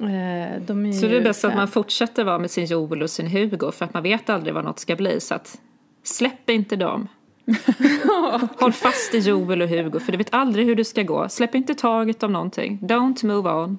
Eh, 0.00 0.60
de 0.66 0.86
är 0.86 0.92
Så 0.92 1.06
det 1.06 1.16
är 1.16 1.20
bäst 1.20 1.44
att 1.44 1.54
man 1.56 1.68
fortsätter 1.68 2.24
vara 2.24 2.38
med 2.38 2.50
sin 2.50 2.64
Joel 2.64 3.02
och 3.02 3.10
sin 3.10 3.26
Hugo 3.26 3.72
för 3.72 3.84
att 3.84 3.94
man 3.94 4.02
vet 4.02 4.30
aldrig 4.30 4.54
vad 4.54 4.64
något 4.64 4.78
ska 4.78 4.96
bli. 4.96 5.20
Så 5.20 5.34
att 5.34 5.60
släpp 6.02 6.50
inte 6.50 6.76
dem. 6.76 7.08
Håll 8.58 8.72
fast 8.72 9.14
i 9.14 9.18
Joel 9.18 9.62
och 9.62 9.68
Hugo 9.68 10.00
för 10.00 10.12
du 10.12 10.18
vet 10.18 10.34
aldrig 10.34 10.66
hur 10.66 10.76
det 10.76 10.84
ska 10.84 11.02
gå. 11.02 11.28
Släpp 11.28 11.54
inte 11.54 11.74
taget 11.74 12.22
om 12.22 12.32
någonting. 12.32 12.78
Don't 12.82 13.24
move 13.26 13.50
on. 13.50 13.78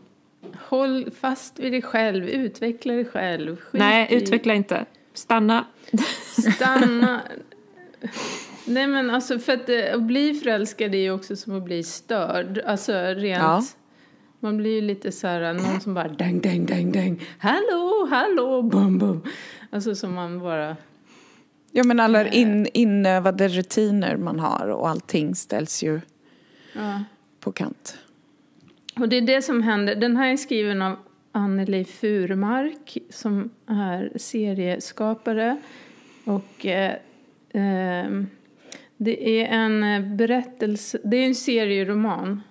Håll 0.68 1.12
fast 1.22 1.60
vid 1.60 1.72
dig 1.74 1.82
själv, 1.82 2.30
utveckla 2.30 2.94
dig 2.94 3.06
själv. 3.06 3.56
Skit 3.56 3.80
Nej, 3.80 4.08
i- 4.12 4.16
utveckla 4.16 4.54
inte. 4.54 4.86
Stanna. 5.14 5.66
Stanna. 6.56 7.22
Nej 8.66 8.88
men 8.88 9.10
alltså 9.10 9.40
för 9.40 9.54
att, 9.54 9.70
eh, 9.70 9.94
att 9.94 10.02
bli 10.02 10.34
förälskad 10.34 10.96
är 10.96 11.00
ju 11.00 11.12
också 11.12 11.36
som 11.36 11.58
att 11.58 11.64
bli 11.64 11.84
störd. 11.84 12.62
Alltså 12.66 12.94
rent. 12.94 13.44
Ja. 13.44 13.64
Man 14.44 14.58
blir 14.58 14.72
ju 14.72 14.82
lite 14.82 15.12
så 15.12 15.28
här, 15.28 15.54
någon 15.54 15.82
som 15.82 15.94
bara 15.94 16.08
dang, 16.08 16.42
dang, 16.42 16.66
dang, 16.66 16.92
dang. 16.92 17.22
Hallå, 17.38 18.08
hallå, 18.10 18.62
bum, 18.62 18.98
bum. 18.98 19.22
Alltså 19.70 19.96
som 19.96 20.14
man 20.14 20.40
bara... 20.40 20.78
Ja 21.72 21.84
men 21.84 22.00
alla 22.00 22.28
in, 22.28 22.68
inövade 22.74 23.48
rutiner 23.48 24.18
man 24.18 24.40
har 24.40 24.68
och 24.68 24.90
allting 24.90 25.36
ställs 25.36 25.84
ju 25.84 26.02
Ja. 26.74 27.04
på 27.40 27.52
kant. 27.52 27.98
Och 29.00 29.10
det 29.10 29.16
är 29.16 29.22
det 29.22 29.42
som 29.42 29.62
händer. 29.64 29.96
Den 29.96 30.18
här 30.18 30.32
är 30.32 30.38
skriven 30.38 30.82
av 30.82 30.96
Anneli 31.32 31.86
Furmark 31.86 32.98
som 33.10 33.50
är 33.68 34.12
serieskapare. 34.16 35.58
Och 36.26 36.66
eh, 36.66 36.94
ehm, 37.54 38.28
det 38.98 39.42
är 39.42 39.46
en 39.48 39.84
eh, 39.84 40.16
berättelse, 40.16 40.98
det 41.04 41.18
är 41.18 41.26
en 41.26 41.36
serieroman. 41.36 42.42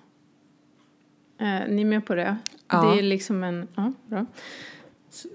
Eh, 1.41 1.67
ni 1.69 1.81
är 1.81 1.85
med 1.85 2.05
på 2.05 2.15
det? 2.15 2.37
Ja. 2.71 2.81
Det 2.81 2.99
är 2.99 3.03
liksom 3.03 3.43
en, 3.43 3.67
ja 3.75 3.93
bra. 4.07 4.25
S- 5.09 5.25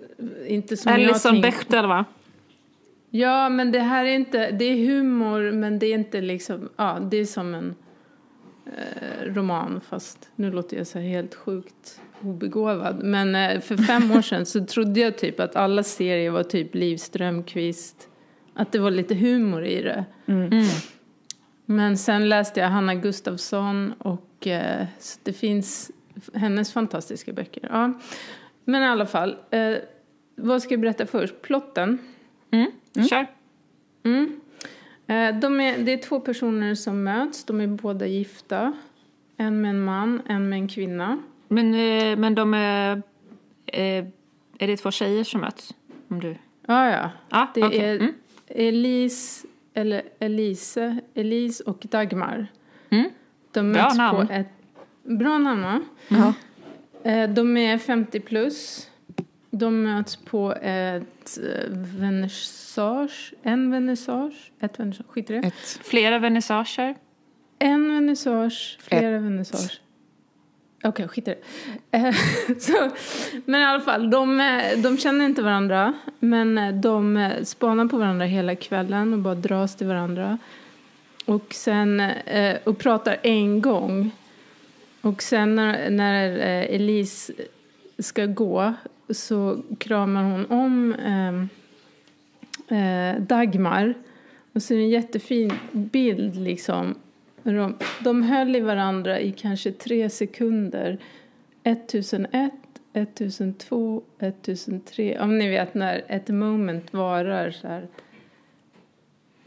Inte 0.46 0.76
som 0.76 0.92
jag 0.92 1.00
Alison 1.10 1.32
tänk- 1.32 1.42
Bechdel 1.42 1.86
va? 1.86 2.04
Ja, 3.10 3.48
men 3.48 3.72
det 3.72 3.78
här 3.80 4.04
är 4.04 4.14
inte, 4.14 4.50
det 4.50 4.64
är 4.64 4.76
humor 4.86 5.50
men 5.52 5.78
det 5.78 5.86
är 5.86 5.94
inte 5.94 6.20
liksom, 6.20 6.68
ja 6.76 6.98
det 7.10 7.16
är 7.16 7.24
som 7.24 7.54
en 7.54 7.74
eh, 8.66 9.24
roman 9.34 9.80
fast 9.88 10.28
nu 10.36 10.50
låter 10.52 10.76
jag 10.76 10.86
så 10.86 10.98
här 10.98 11.06
helt 11.08 11.34
sjukt 11.34 12.00
obegåvad. 12.22 13.02
Men 13.04 13.34
eh, 13.34 13.60
för 13.60 13.76
fem 13.76 14.10
år 14.10 14.22
sedan 14.22 14.46
så 14.46 14.64
trodde 14.66 15.00
jag 15.00 15.18
typ 15.18 15.40
att 15.40 15.56
alla 15.56 15.82
serier 15.82 16.30
var 16.30 16.42
typ 16.42 16.74
Liv 16.74 16.96
Strömquist, 16.96 18.08
att 18.54 18.72
det 18.72 18.78
var 18.78 18.90
lite 18.90 19.14
humor 19.14 19.64
i 19.64 19.82
det. 19.82 20.04
Men 21.66 21.98
sen 21.98 22.28
läste 22.28 22.60
jag 22.60 22.68
Hanna 22.68 22.94
Gustafsson 22.94 23.92
och 23.98 24.25
eh, 24.46 24.86
så 24.98 25.18
det 25.22 25.32
finns 25.32 25.90
hennes 26.34 26.72
fantastiska 26.72 27.32
böcker. 27.32 27.68
Ja. 27.72 27.92
Men 28.64 28.82
i 28.82 28.86
alla 28.86 29.06
fall, 29.06 29.36
eh, 29.50 29.74
vad 30.36 30.62
ska 30.62 30.74
jag 30.74 30.80
berätta 30.80 31.06
först? 31.06 31.42
Plotten. 31.42 31.98
Mm. 32.50 32.70
Kör. 33.08 33.26
Mm. 34.04 34.40
Eh, 35.06 35.40
De 35.40 35.60
är, 35.60 35.78
det 35.78 35.92
är 35.92 35.98
två 35.98 36.20
personer 36.20 36.74
som 36.74 37.02
möts. 37.04 37.44
De 37.44 37.60
är 37.60 37.66
båda 37.66 38.06
gifta. 38.06 38.72
En 39.36 39.60
med 39.60 39.70
en 39.70 39.80
man, 39.84 40.22
en 40.26 40.48
med 40.48 40.56
en 40.58 40.68
kvinna. 40.68 41.18
Men, 41.48 41.74
eh, 41.74 42.16
men 42.18 42.34
de 42.34 42.54
är... 42.54 43.02
eh, 43.66 44.04
Är 44.58 44.66
det 44.66 44.76
två 44.76 44.90
tjejer 44.90 45.24
som 45.24 45.40
möts? 45.40 45.74
Om 46.08 46.20
du... 46.20 46.36
Ja, 46.66 46.90
ja. 46.90 47.10
Ja, 47.28 47.48
Det 47.54 47.64
okej. 47.64 47.80
är 47.80 47.96
Mm. 48.00 48.12
Elise, 48.48 49.46
eller 49.74 50.02
Elise, 50.18 50.98
Elise 51.14 51.64
och 51.64 51.86
Dagmar. 51.90 52.46
Mm. 52.90 53.10
De 53.56 53.72
Bra 53.72 53.82
möts 53.82 53.96
namn. 53.96 54.26
på 54.26 54.32
ett... 54.32 54.48
Bra 55.02 55.38
namn, 55.38 55.62
va? 55.62 55.80
Ja. 56.08 56.32
Eh, 57.10 57.30
De 57.30 57.56
är 57.56 57.78
50 57.78 58.20
plus. 58.20 58.88
De 59.50 59.82
möts 59.82 60.16
på 60.16 60.52
ett 60.62 61.38
eh, 61.42 61.70
vernissage. 61.98 63.34
En 63.42 63.70
vernissage. 63.70 64.52
Ett 64.60 64.78
vernissage. 64.80 65.06
Skit 65.08 65.30
i 65.30 65.32
det. 65.32 65.38
Ett, 65.46 65.80
Flera 65.84 66.18
vernissager. 66.18 66.94
En 67.58 67.88
vernissage, 67.94 68.78
flera 68.80 69.10
vernissage. 69.10 69.80
Okej, 70.84 71.08
skit 71.08 71.28
i 71.28 71.30
det. 71.30 71.98
Eh, 71.98 72.14
så, 72.58 72.90
men 73.44 73.60
i 73.60 73.64
alla 73.64 73.80
fall, 73.80 74.10
de, 74.10 74.38
de 74.82 74.98
känner 74.98 75.24
inte 75.24 75.42
varandra. 75.42 75.92
Men 76.18 76.80
de 76.80 77.30
spanar 77.44 77.86
på 77.86 77.96
varandra 77.96 78.26
hela 78.26 78.54
kvällen 78.54 79.12
och 79.12 79.18
bara 79.18 79.34
dras 79.34 79.76
till 79.76 79.86
varandra. 79.86 80.38
Och 81.26 81.54
sen, 81.54 82.00
eh, 82.00 82.56
och 82.64 82.78
pratar 82.78 83.16
en 83.22 83.60
gång. 83.60 84.10
Och 85.00 85.22
sen 85.22 85.54
när, 85.54 85.90
när 85.90 86.38
eh, 86.38 86.74
Elise 86.74 87.32
ska 87.98 88.26
gå 88.26 88.74
så 89.08 89.62
kramar 89.78 90.22
hon 90.22 90.46
om 90.46 90.94
eh, 90.94 92.78
eh, 92.78 93.20
Dagmar. 93.20 93.94
Och 94.52 94.62
så 94.62 94.74
är 94.74 94.78
det 94.78 94.84
en 94.84 94.88
jättefin 94.88 95.52
bild 95.72 96.36
liksom. 96.36 96.94
De, 97.42 97.76
de 98.00 98.22
höll 98.22 98.56
i 98.56 98.60
varandra 98.60 99.20
i 99.20 99.32
kanske 99.32 99.72
tre 99.72 100.10
sekunder. 100.10 100.98
1001, 101.62 102.52
1002, 102.92 104.02
1003. 104.18 105.18
Om 105.20 105.38
ni 105.38 105.48
vet 105.48 105.74
när 105.74 106.04
ett 106.08 106.28
moment 106.28 106.92
varar 106.92 107.50
så 107.50 107.68
här. 107.68 107.88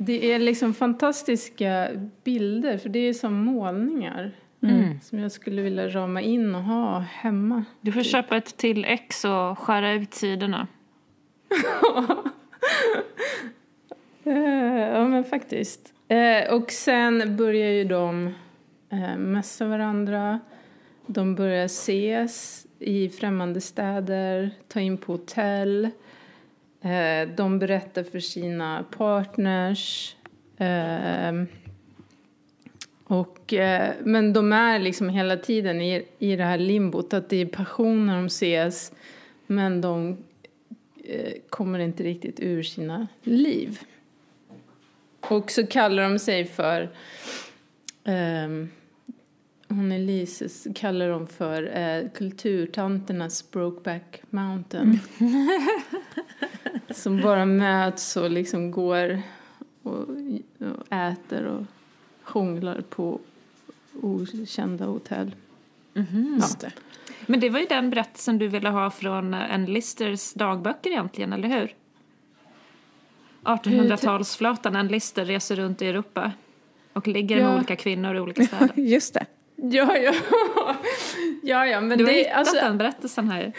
Det 0.01 0.33
är 0.33 0.39
liksom 0.39 0.73
fantastiska 0.73 1.89
bilder 2.23 2.77
för 2.77 2.89
det 2.89 2.99
är 2.99 3.13
som 3.13 3.33
målningar. 3.33 4.31
Mm. 4.63 4.99
Som 5.01 5.19
jag 5.19 5.31
skulle 5.31 5.61
vilja 5.61 5.87
rama 5.87 6.21
in 6.21 6.55
och 6.55 6.63
ha 6.63 6.99
hemma. 6.99 7.65
Du 7.81 7.91
får 7.91 8.03
köpa 8.03 8.37
ett 8.37 8.57
till 8.57 8.85
ex 8.85 9.25
och 9.25 9.59
skära 9.59 9.93
ut 9.93 10.13
sidorna. 10.13 10.67
Eh, 14.23 14.89
ja, 14.93 15.07
men 15.07 15.23
faktiskt. 15.23 15.93
Eh, 16.07 16.53
och 16.53 16.71
sen 16.71 17.35
börjar 17.37 17.69
ju 17.69 17.83
de 17.83 18.33
eh, 18.89 19.17
messa 19.17 19.65
varandra. 19.65 20.39
De 21.05 21.35
börjar 21.35 21.65
ses 21.65 22.67
i 22.79 23.09
främmande 23.09 23.61
städer, 23.61 24.51
ta 24.67 24.79
in 24.79 24.97
på 24.97 25.11
hotell. 25.11 25.89
Eh, 26.81 27.29
de 27.35 27.59
berättar 27.59 28.03
för 28.03 28.19
sina 28.19 28.85
partners. 28.97 30.15
Eh, 30.57 31.43
och, 33.03 33.53
eh, 33.53 33.93
men 34.03 34.33
de 34.33 34.53
är 34.53 34.79
liksom 34.79 35.09
hela 35.09 35.37
tiden 35.37 35.81
i, 35.81 36.05
i 36.19 36.35
det 36.35 36.43
här 36.43 36.57
limbot, 36.57 37.13
att 37.13 37.29
det 37.29 37.37
är 37.37 37.45
passion 37.45 38.05
när 38.05 38.15
de 38.15 38.25
ses 38.25 38.91
men 39.47 39.81
de 39.81 40.17
eh, 41.03 41.33
kommer 41.49 41.79
inte 41.79 42.03
riktigt 42.03 42.39
ur 42.39 42.63
sina 42.63 43.07
liv. 43.23 43.79
Och 45.19 45.51
så 45.51 45.67
kallar 45.67 46.03
de 46.03 46.19
sig 46.19 46.45
för... 46.45 46.89
ehm, 48.03 48.69
hon 49.69 49.91
Elise 49.91 50.73
kallar 50.75 51.09
dem 51.09 51.27
för 51.27 51.77
eh, 51.77 52.09
kulturtanternas 52.13 53.51
Brokeback 53.51 54.21
Mountain. 54.29 54.99
Som 56.89 57.21
bara 57.21 57.45
möts 57.45 58.17
och 58.17 58.29
liksom 58.29 58.71
går 58.71 59.21
och, 59.83 59.99
och 60.59 60.91
äter 60.93 61.45
och 61.45 61.65
hånglar 62.23 62.81
på 62.89 63.19
okända 64.01 64.85
hotell. 64.85 65.35
just 66.35 66.59
det. 66.59 66.71
Men 67.25 67.39
det 67.39 67.49
var 67.49 67.59
ju 67.59 67.65
den 67.65 67.89
berättelsen 67.89 68.37
du 68.37 68.47
ville 68.47 68.69
ha 68.69 68.89
från 68.91 69.33
en 69.33 69.65
Listers 69.65 70.33
dagböcker 70.33 70.89
egentligen, 70.89 71.33
eller 71.33 71.47
hur? 71.47 71.75
1800-talsflöten, 73.43 74.75
en 74.79 74.87
Lister 74.87 75.25
reser 75.25 75.55
runt 75.55 75.81
i 75.81 75.87
Europa 75.87 76.31
och 76.93 77.07
ligger 77.07 77.35
med 77.35 77.45
Ja. 77.45 77.55
olika 77.55 77.75
kvinnor 77.75 78.15
i 78.15 78.19
olika 78.19 78.43
städer. 78.43 78.71
Just 78.79 79.13
det. 79.13 79.25
Ja, 79.61 79.97
ja. 79.97 80.13
ja, 81.43 81.65
ja 81.65 81.81
men 81.81 81.97
Du 81.97 82.03
har 82.03 82.11
det, 82.11 82.17
hittat 82.17 82.37
alltså, 82.37 82.55
den 82.55 82.77
berättelsen 82.77 83.29
här. 83.29 83.53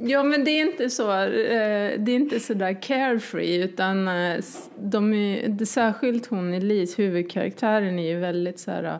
Ja, 0.00 0.22
men 0.22 0.44
det 0.44 0.50
är 0.50 0.60
inte 0.60 0.90
så, 0.90 1.10
eh, 1.12 1.98
det 1.98 2.12
är 2.12 2.16
inte 2.16 2.40
så 2.40 2.54
där 2.54 2.82
carefree 2.82 3.64
utan 3.64 4.08
eh, 4.08 4.44
de 4.78 5.14
är, 5.14 5.48
det, 5.48 5.66
särskilt 5.66 6.26
hon 6.26 6.54
Elise, 6.54 7.02
huvudkaraktären, 7.02 7.98
är 7.98 8.08
ju 8.08 8.18
väldigt 8.18 8.58
så 8.58 8.70
här, 8.70 8.98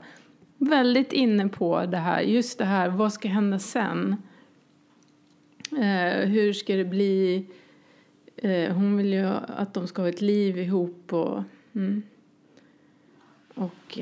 väldigt 0.59 1.13
inne 1.13 1.49
på 1.49 1.87
det 1.87 1.97
här, 1.97 2.21
just 2.21 2.59
det 2.59 2.65
här, 2.65 2.89
vad 2.89 3.13
ska 3.13 3.29
hända 3.29 3.59
sen? 3.59 4.17
Eh, 5.73 6.29
hur 6.29 6.53
ska 6.53 6.77
det 6.77 6.85
bli? 6.85 7.47
Hon 8.75 8.97
vill 8.97 9.13
ju 9.13 9.27
att 9.47 9.75
de 9.75 9.87
ska 9.87 10.03
ha 10.03 10.09
ett 10.09 10.21
liv 10.21 10.59
ihop 10.59 11.13
och 11.13 11.43
mm. 11.75 12.03
och 13.55 13.99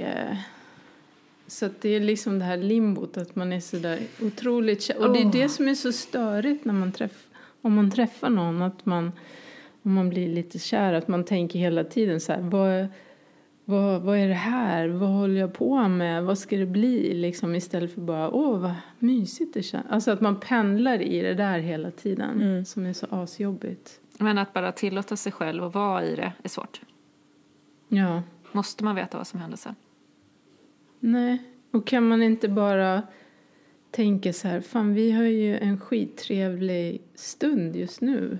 så 1.50 1.68
det 1.80 1.88
är 1.88 2.00
liksom 2.00 2.38
det 2.38 2.44
här 2.44 2.56
limbot 2.56 3.16
att 3.16 3.36
man 3.36 3.52
är 3.52 3.60
så 3.60 3.76
där 3.76 3.98
otroligt 4.22 4.82
kär. 4.82 4.98
Och 4.98 5.12
det 5.12 5.20
är 5.20 5.32
det 5.32 5.48
som 5.48 5.68
är 5.68 5.74
så 5.74 5.92
störigt 5.92 6.64
när 6.64 6.72
man 6.72 6.92
träff, 6.92 7.28
om 7.62 7.74
man 7.74 7.90
träffar 7.90 8.30
någon 8.30 8.62
att 8.62 8.86
man 8.86 9.12
om 9.82 9.94
man 9.94 10.08
blir 10.08 10.28
lite 10.28 10.58
kär 10.58 10.92
att 10.92 11.08
man 11.08 11.24
tänker 11.24 11.58
hela 11.58 11.84
tiden 11.84 12.20
så 12.20 12.32
här 12.32 12.40
vad, 12.40 12.86
vad, 13.64 14.02
vad 14.02 14.18
är 14.18 14.28
det 14.28 14.34
här? 14.34 14.88
Vad 14.88 15.08
håller 15.08 15.40
jag 15.40 15.54
på 15.54 15.88
med? 15.88 16.24
Vad 16.24 16.38
ska 16.38 16.56
det 16.56 16.66
bli? 16.66 17.14
Liksom 17.14 17.54
istället 17.54 17.94
för 17.94 18.00
bara 18.00 18.30
åh 18.30 18.58
vad 18.58 18.74
mysigt 18.98 19.54
det 19.54 19.62
känns. 19.62 19.86
Alltså 19.90 20.10
att 20.10 20.20
man 20.20 20.40
pendlar 20.40 21.02
i 21.02 21.20
det 21.20 21.34
där 21.34 21.58
hela 21.58 21.90
tiden 21.90 22.66
som 22.66 22.86
är 22.86 22.92
så 22.92 23.06
asjobbigt. 23.10 24.00
Men 24.18 24.38
att 24.38 24.52
bara 24.52 24.72
tillåta 24.72 25.16
sig 25.16 25.32
själv 25.32 25.64
att 25.64 25.74
vara 25.74 26.04
i 26.04 26.16
det 26.16 26.32
är 26.42 26.48
svårt. 26.48 26.80
Ja. 27.88 28.22
Måste 28.52 28.84
man 28.84 28.96
veta 28.96 29.18
vad 29.18 29.26
som 29.26 29.40
händer 29.40 29.56
sen? 29.56 29.74
Nej, 31.00 31.42
och 31.70 31.86
kan 31.86 32.08
man 32.08 32.22
inte 32.22 32.48
bara 32.48 33.02
tänka 33.90 34.32
så 34.32 34.48
här, 34.48 34.60
fan 34.60 34.94
vi 34.94 35.12
har 35.12 35.24
ju 35.24 35.58
en 35.58 35.80
skittrevlig 35.80 37.02
stund 37.14 37.76
just 37.76 38.00
nu. 38.00 38.38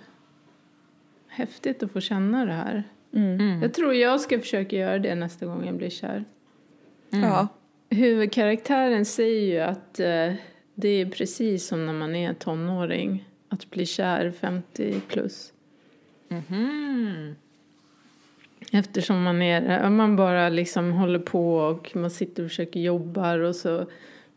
Häftigt 1.29 1.83
att 1.83 1.93
få 1.93 2.01
känna 2.01 2.45
det 2.45 2.53
här. 2.53 2.85
Mm. 3.15 3.63
Jag 3.63 3.75
tror 3.75 3.95
jag 3.95 4.21
ska 4.21 4.41
försöka 4.41 4.77
göra 4.77 4.99
det 4.99 5.15
nästa 5.15 5.47
gång 5.47 5.67
jag 5.67 5.75
blir 5.75 5.91
kär. 5.91 6.25
Ja. 7.11 7.49
Huvudkaraktären 7.91 9.05
säger 9.05 9.41
ju 9.41 9.61
att 9.61 10.01
eh, 10.01 10.35
det 10.75 10.89
är 10.89 11.07
precis 11.07 11.67
som 11.67 11.87
när 11.87 11.93
man 11.93 12.17
är 12.17 12.35
tonåring. 12.35 13.29
Att 13.49 13.71
bli 13.71 13.87
kär 13.87 14.31
50 14.31 15.01
plus. 15.09 15.53
Mhm. 16.29 17.37
Eftersom 18.71 19.23
man 19.23 19.43
är 19.43 19.91
man 19.91 20.17
bara 20.17 20.49
liksom 20.49 20.93
håller 20.93 21.19
på 21.19 21.55
och 21.57 21.97
man 21.97 22.11
sitter 22.11 22.43
och 22.43 22.49
försöker 22.49 22.81
jobba 22.81 23.49
och 23.49 23.57
så 23.57 23.87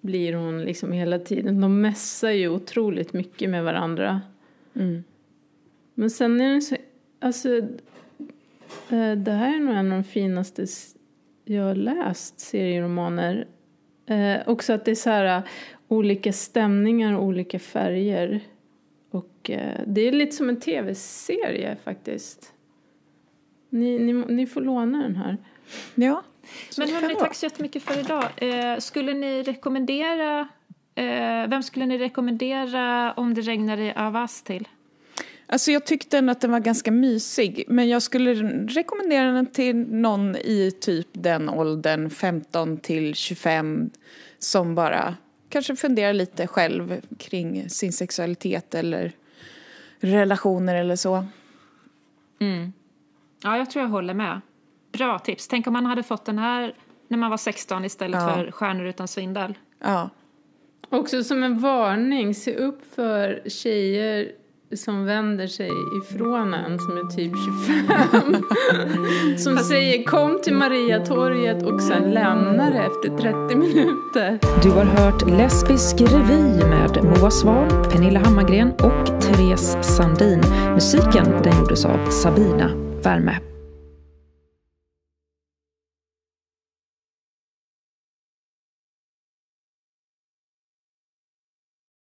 blir 0.01 0.33
hon 0.33 0.65
liksom 0.65 0.91
hela 0.91 1.19
tiden. 1.19 1.61
De 1.61 1.81
mässar 1.81 2.31
ju 2.31 2.49
otroligt 2.49 3.13
mycket 3.13 3.49
med 3.49 3.63
varandra. 3.63 4.21
Mm. 4.73 5.03
Men 5.93 6.09
sen 6.09 6.41
är 6.41 6.55
det 6.55 6.61
så, 6.61 6.75
alltså 7.19 7.57
eh, 8.89 9.11
det 9.17 9.31
här 9.31 9.55
är 9.55 9.59
nog 9.59 9.75
en 9.75 9.91
av 9.91 9.97
de 9.97 10.03
finaste 10.03 10.65
jag 11.45 11.63
har 11.63 11.75
läst 11.75 12.39
serieromaner. 12.39 13.47
Eh, 14.05 14.37
också 14.45 14.73
att 14.73 14.85
det 14.85 14.91
är 14.91 14.95
så 14.95 15.09
här 15.09 15.37
uh, 15.37 15.43
olika 15.87 16.33
stämningar 16.33 17.17
och 17.17 17.23
olika 17.23 17.59
färger. 17.59 18.39
Och 19.09 19.49
eh, 19.49 19.81
det 19.87 20.01
är 20.01 20.11
lite 20.11 20.31
som 20.31 20.49
en 20.49 20.59
tv-serie 20.59 21.77
faktiskt. 21.83 22.52
Ni, 23.73 23.99
ni, 23.99 24.13
ni 24.13 24.47
får 24.47 24.61
låna 24.61 25.01
den 25.01 25.15
här. 25.15 25.37
Ja. 25.95 26.23
Men 26.77 26.89
hörni, 26.89 27.15
tack 27.15 27.35
så 27.35 27.45
jättemycket 27.45 27.83
för 27.83 27.99
idag. 27.99 28.23
Eh, 28.37 28.77
skulle 28.79 29.13
ni 29.13 29.43
rekommendera, 29.43 30.47
eh, 30.95 31.49
vem 31.49 31.63
skulle 31.63 31.85
ni 31.85 31.97
rekommendera 31.97 33.13
Om 33.13 33.33
det 33.33 33.41
regnar 33.41 33.77
i 33.77 33.93
Avas 33.95 34.43
till? 34.43 34.67
Alltså 35.47 35.71
jag 35.71 35.85
tyckte 35.85 36.19
att 36.19 36.41
den 36.41 36.51
var 36.51 36.59
ganska 36.59 36.91
mysig 36.91 37.63
men 37.67 37.89
jag 37.89 38.01
skulle 38.01 38.33
rekommendera 38.67 39.31
den 39.31 39.45
till 39.45 39.75
någon 39.75 40.35
i 40.35 40.71
typ 40.79 41.07
den 41.11 41.49
åldern 41.49 42.09
15 42.09 42.77
till 42.77 43.15
25 43.15 43.89
som 44.39 44.75
bara 44.75 45.15
kanske 45.49 45.75
funderar 45.75 46.13
lite 46.13 46.47
själv 46.47 47.01
kring 47.17 47.69
sin 47.69 47.93
sexualitet 47.93 48.75
eller 48.75 49.11
relationer 49.99 50.75
eller 50.75 50.95
så. 50.95 51.25
Mm. 52.39 52.73
Ja, 53.43 53.57
jag 53.57 53.69
tror 53.69 53.83
jag 53.83 53.89
håller 53.89 54.13
med. 54.13 54.41
Bra 54.91 55.19
tips. 55.19 55.47
Tänk 55.47 55.67
om 55.67 55.73
man 55.73 55.85
hade 55.85 56.03
fått 56.03 56.25
den 56.25 56.39
här 56.39 56.73
när 57.07 57.17
man 57.17 57.29
var 57.29 57.37
16 57.37 57.85
istället 57.85 58.21
ja. 58.21 58.33
för 58.33 58.51
Stjärnor 58.51 58.85
utan 58.85 59.07
svindel. 59.07 59.57
Ja. 59.83 60.09
Också 60.89 61.23
som 61.23 61.43
en 61.43 61.59
varning, 61.59 62.35
se 62.35 62.55
upp 62.55 62.95
för 62.95 63.49
tjejer 63.49 64.31
som 64.75 65.05
vänder 65.05 65.47
sig 65.47 65.69
ifrån 66.01 66.53
en 66.53 66.79
som 66.79 66.97
är 66.97 67.15
typ 67.15 67.33
25. 67.67 69.37
som 69.37 69.57
säger 69.57 70.03
kom 70.03 70.41
till 70.41 70.53
Mariatorget 70.53 71.63
och 71.63 71.81
sen 71.81 72.11
lämnar 72.11 72.71
det 72.71 72.79
efter 72.79 73.17
30 73.17 73.55
minuter. 73.55 74.39
Du 74.63 74.71
har 74.71 74.85
hört 74.85 75.29
Lesbisk 75.29 76.01
revy 76.01 76.43
med 76.69 77.03
Moa 77.03 77.31
Svahn, 77.31 77.69
Pernilla 77.91 78.19
Hammargren 78.19 78.71
och 78.71 79.21
Therese 79.21 79.77
Sandin. 79.81 80.41
Musiken 80.73 81.25
den 81.43 81.59
gjordes 81.59 81.85
av 81.85 82.09
Sabina 82.09 82.82
Värme. 83.03 83.52